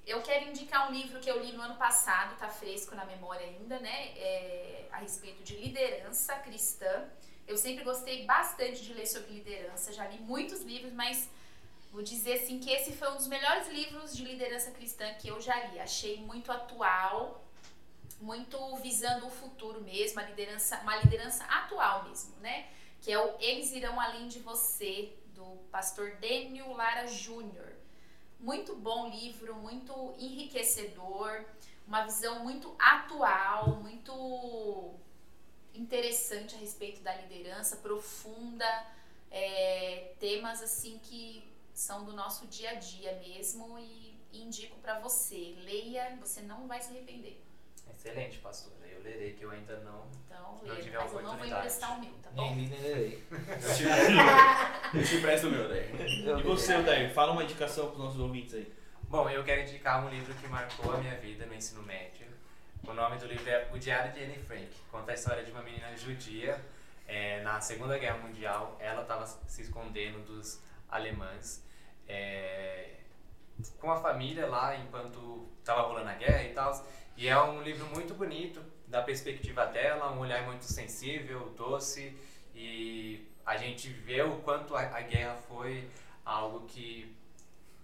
[0.06, 3.46] eu quero indicar um livro que eu li no ano passado, tá fresco na memória
[3.46, 4.08] ainda, né?
[4.16, 7.04] É, a respeito de liderança cristã.
[7.46, 11.28] Eu sempre gostei bastante de ler sobre liderança, já li muitos livros, mas
[11.92, 15.40] vou dizer assim que esse foi um dos melhores livros de liderança cristã que eu
[15.40, 15.78] já li.
[15.80, 17.44] Achei muito atual,
[18.21, 22.68] muito visando o futuro mesmo, a liderança, uma liderança atual mesmo, né?
[23.01, 27.73] Que é o Eles Irão Além de Você, do pastor Daniel Lara Júnior.
[28.39, 31.45] Muito bom livro, muito enriquecedor,
[31.87, 34.95] uma visão muito atual, muito
[35.75, 38.87] interessante a respeito da liderança, profunda,
[39.31, 45.55] é, temas assim que são do nosso dia a dia mesmo e indico para você.
[45.64, 47.41] Leia, você não vai se arrepender.
[47.95, 48.72] Excelente, pastor.
[48.91, 50.07] Eu lerei que eu ainda não.
[50.26, 52.55] Então, Não tive a mas eu não vou emprestar o meu, tá Nem bom?
[52.55, 53.24] li, nem lerei.
[53.30, 56.38] Eu te empresto, eu te empresto o meu, daí.
[56.38, 58.72] E você, Odair, fala uma indicação para os nossos ouvintes aí.
[59.05, 62.26] Bom, eu quero indicar um livro que marcou a minha vida no ensino médio.
[62.86, 64.68] O nome do livro é O Diário de Anne Frank.
[64.91, 66.61] Conta a história de uma menina judia
[67.07, 68.76] é, na Segunda Guerra Mundial.
[68.80, 71.64] Ela estava se escondendo dos alemães
[72.09, 72.95] é,
[73.78, 76.72] com a família lá enquanto estava rolando a guerra e tal.
[77.16, 82.16] E é um livro muito bonito da perspectiva dela, um olhar muito sensível, doce
[82.54, 85.88] e a gente vê o quanto a, a guerra foi
[86.24, 87.14] algo que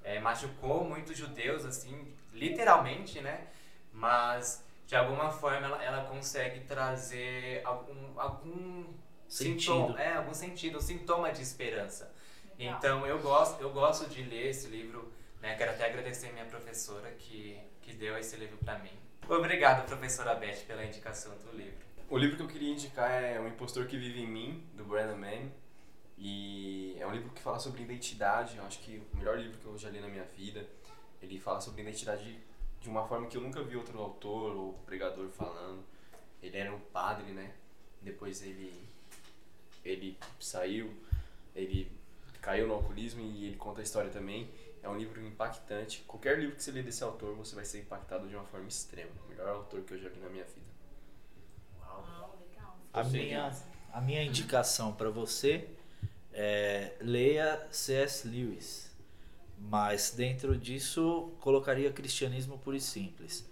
[0.02, 3.46] é, machucou muitos judeus, assim, literalmente, né?
[3.92, 8.84] Mas de alguma forma ela, ela consegue trazer algum, algum
[9.28, 9.60] Sentido.
[9.60, 12.12] sintoma, é, algum sentido, um sintoma de esperança.
[12.58, 12.76] Legal.
[12.78, 15.56] Então eu gosto, eu gosto de ler esse livro, né?
[15.56, 18.96] Quero até agradecer minha professora que, que deu esse livro para mim.
[19.28, 21.84] Obrigado, professora Beth, pela indicação do livro.
[22.08, 25.16] O livro que eu queria indicar é O Impostor que Vive em Mim, do Brandon
[25.16, 25.50] Mann.
[26.16, 29.66] E é um livro que fala sobre identidade, eu acho que o melhor livro que
[29.66, 30.64] eu já li na minha vida.
[31.20, 32.38] Ele fala sobre identidade
[32.80, 35.82] de uma forma que eu nunca vi outro autor ou pregador falando.
[36.40, 37.52] Ele era um padre, né?
[38.00, 38.72] Depois ele
[39.84, 40.94] ele saiu,
[41.52, 41.90] ele
[42.46, 44.48] caiu no alcoolismo e ele conta a história também.
[44.80, 46.04] É um livro impactante.
[46.06, 49.10] Qualquer livro que você lê desse autor, você vai ser impactado de uma forma extrema.
[49.26, 50.66] O melhor autor que eu já li na minha vida.
[51.80, 52.38] Uau.
[52.48, 52.78] Legal.
[52.92, 53.52] A minha,
[53.92, 55.68] a minha indicação para você
[56.32, 58.28] é leia C.S.
[58.28, 58.94] Lewis,
[59.58, 63.44] mas dentro disso colocaria cristianismo puro e simples.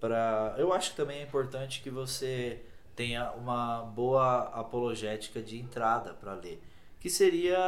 [0.00, 0.54] para.
[0.56, 2.64] Eu acho que também é importante que você
[2.96, 6.62] tenha uma boa apologética de entrada para ler,
[7.02, 7.58] que seria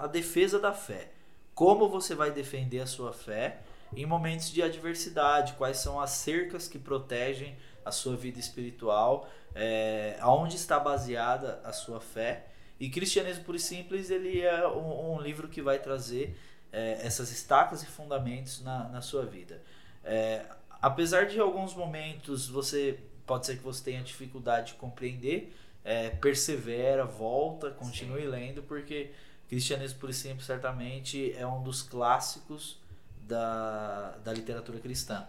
[0.00, 1.10] a defesa da fé.
[1.52, 3.58] Como você vai defender a sua fé
[3.92, 5.54] em momentos de adversidade?
[5.54, 9.28] Quais são as cercas que protegem a sua vida espiritual?
[9.52, 12.46] É, aonde está baseada a sua fé?
[12.78, 16.38] E Cristianismo Puro e Simples ele é um, um livro que vai trazer
[16.72, 19.60] é, essas estacas e fundamentos na, na sua vida.
[20.04, 20.44] É,
[20.80, 25.52] apesar de alguns momentos você pode ser que você tenha dificuldade de compreender,
[25.84, 28.28] é, persevera, volta, continue Sim.
[28.28, 29.10] lendo, porque
[29.48, 32.80] Cristianismo Puro e Simples certamente é um dos clássicos
[33.20, 35.26] da, da literatura cristã.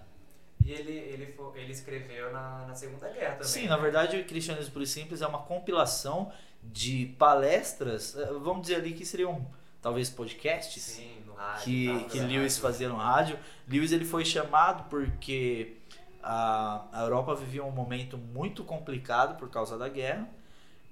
[0.65, 3.47] E ele, ele, ele escreveu na, na Segunda Guerra também.
[3.47, 3.69] Sim, né?
[3.69, 6.31] na verdade, Cristianismo Puro e Simples é uma compilação
[6.63, 9.45] de palestras, eh, vamos dizer ali que seriam
[9.81, 12.61] talvez podcasts Sim, rádio, que, que no Lewis rádio.
[12.61, 13.39] fazia no rádio.
[13.67, 15.77] Lewis ele foi chamado porque
[16.23, 20.27] a, a Europa vivia um momento muito complicado por causa da guerra.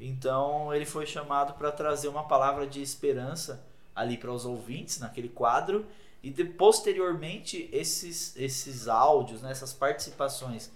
[0.05, 3.65] Então ele foi chamado para trazer uma palavra de esperança
[3.95, 5.85] ali para os ouvintes naquele quadro
[6.21, 10.71] e de, posteriormente esses esses áudios, né, essas participações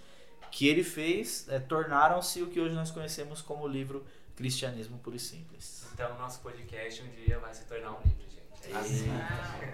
[0.50, 5.16] que ele fez é, tornaram-se o que hoje nós conhecemos como o livro Cristianismo Puro
[5.16, 5.86] e Simples.
[5.92, 8.76] Então, o nosso podcast um dia vai se tornar um livro, gente.
[8.76, 9.04] É isso.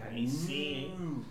[0.02, 0.96] Aí sim, hein?
[0.98, 1.24] Hum,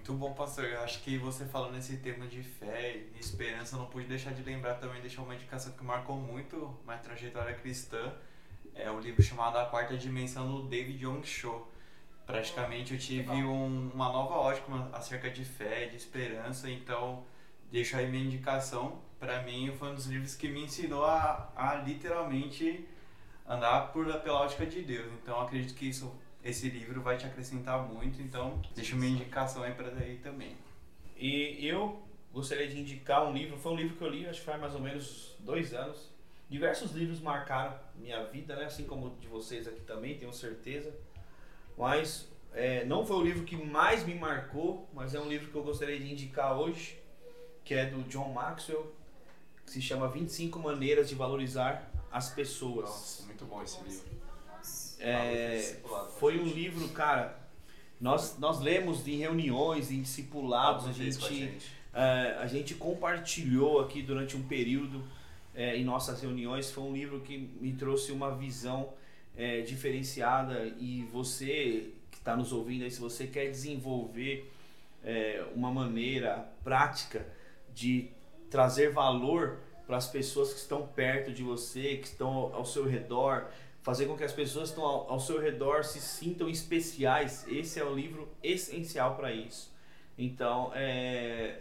[0.00, 0.64] Muito bom, pastor.
[0.64, 4.32] Eu acho que você falando nesse tema de fé e esperança, eu não pude deixar
[4.32, 8.10] de lembrar também, deixar uma indicação que marcou muito minha trajetória cristã.
[8.74, 11.66] É o livro chamado A Quarta Dimensão do David Young Cho.
[12.24, 17.22] Praticamente eu tive um- uma nova ótica acerca de fé, de esperança, então
[17.70, 19.02] deixo aí minha indicação.
[19.18, 22.88] Pra mim foi um dos livros que me ensinou a, a literalmente
[23.46, 25.12] andar por, pela ótica de Deus.
[25.22, 26.10] Então acredito que isso,
[26.44, 30.56] esse livro vai te acrescentar muito, então deixo minha indicação aí pra aí também.
[31.16, 32.02] E eu
[32.32, 34.74] gostaria de indicar um livro, foi um livro que eu li, acho que faz mais
[34.74, 36.08] ou menos dois anos.
[36.48, 38.64] Diversos livros marcaram minha vida, né?
[38.64, 40.92] assim como de vocês aqui também, tenho certeza.
[41.76, 45.56] Mas é, não foi o livro que mais me marcou, mas é um livro que
[45.56, 46.98] eu gostaria de indicar hoje,
[47.64, 48.92] que é do John Maxwell,
[49.64, 52.86] que se chama 25 Maneiras de Valorizar as Pessoas.
[52.86, 54.19] Nossa, muito bom esse livro.
[55.00, 56.54] É, Discipulado, foi um gente.
[56.54, 57.38] livro, cara.
[58.00, 63.80] Nós, nós lemos em reuniões, em discipulados, a vocês com gente, é, a gente compartilhou
[63.80, 65.04] aqui durante um período
[65.54, 66.70] é, em nossas reuniões.
[66.70, 68.94] Foi um livro que me trouxe uma visão
[69.36, 74.50] é, diferenciada e você que está nos ouvindo aí, se você quer desenvolver
[75.02, 77.26] é, uma maneira prática
[77.74, 78.08] de
[78.50, 83.48] trazer valor para as pessoas que estão perto de você, que estão ao seu redor,
[83.82, 87.46] fazer com que as pessoas que estão ao, ao seu redor se sintam especiais.
[87.48, 89.72] Esse é o livro essencial para isso.
[90.18, 91.60] Então, é,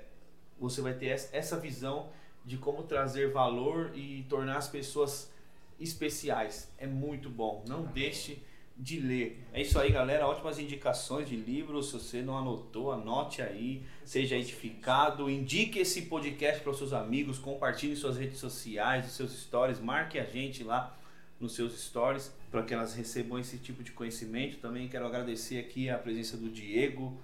[0.60, 2.10] você vai ter essa- visão
[2.46, 5.32] de como trazer valor e tornar as pessoas
[5.80, 6.72] especiais.
[6.78, 7.64] É muito bom.
[7.68, 8.42] Não deixe
[8.78, 9.46] de ler.
[9.54, 10.28] É isso aí, galera.
[10.28, 11.88] Ótimas indicações de livros.
[11.88, 13.84] Se você não anotou, anote aí.
[14.04, 15.30] Seja edificado.
[15.30, 17.38] Indique esse podcast para os seus amigos.
[17.40, 19.80] Compartilhe em suas redes sociais, seus stories.
[19.80, 20.98] Marque a gente lá
[21.40, 24.58] nos seus stories para que elas recebam esse tipo de conhecimento.
[24.58, 27.18] Também quero agradecer aqui a presença do Diego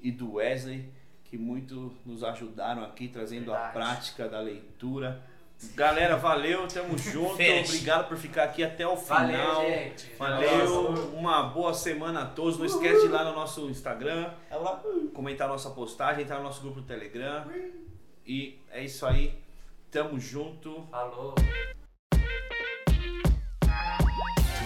[0.00, 0.88] e do Wesley,
[1.24, 3.72] que muito nos ajudaram aqui trazendo a Verdade.
[3.74, 5.22] prática da leitura.
[5.76, 7.34] Galera, valeu, tamo junto.
[7.34, 9.28] Obrigado por ficar aqui até o final.
[9.28, 10.10] Valeu, gente.
[10.18, 12.58] Valeu, uma boa semana a todos.
[12.58, 14.56] Não esquece de ir lá no nosso Instagram, É
[15.14, 17.46] comentar nossa postagem, entrar no nosso grupo do Telegram.
[18.26, 19.38] E é isso aí.
[19.90, 20.86] Tamo junto.
[20.90, 21.34] Falou.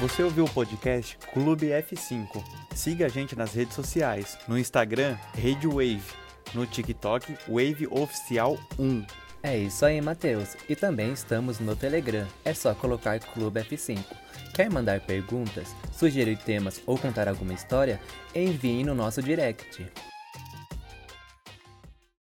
[0.01, 2.45] Você ouviu o podcast Clube F5.
[2.75, 4.37] Siga a gente nas redes sociais.
[4.47, 6.03] No Instagram, Rede Wave.
[6.53, 9.07] No TikTok, Wave Oficial 1.
[9.43, 10.55] É isso aí, Matheus.
[10.69, 12.27] E também estamos no Telegram.
[12.45, 14.05] É só colocar Clube F5.
[14.55, 17.99] Quer mandar perguntas, sugerir temas ou contar alguma história?
[18.35, 19.87] Envie no nosso direct.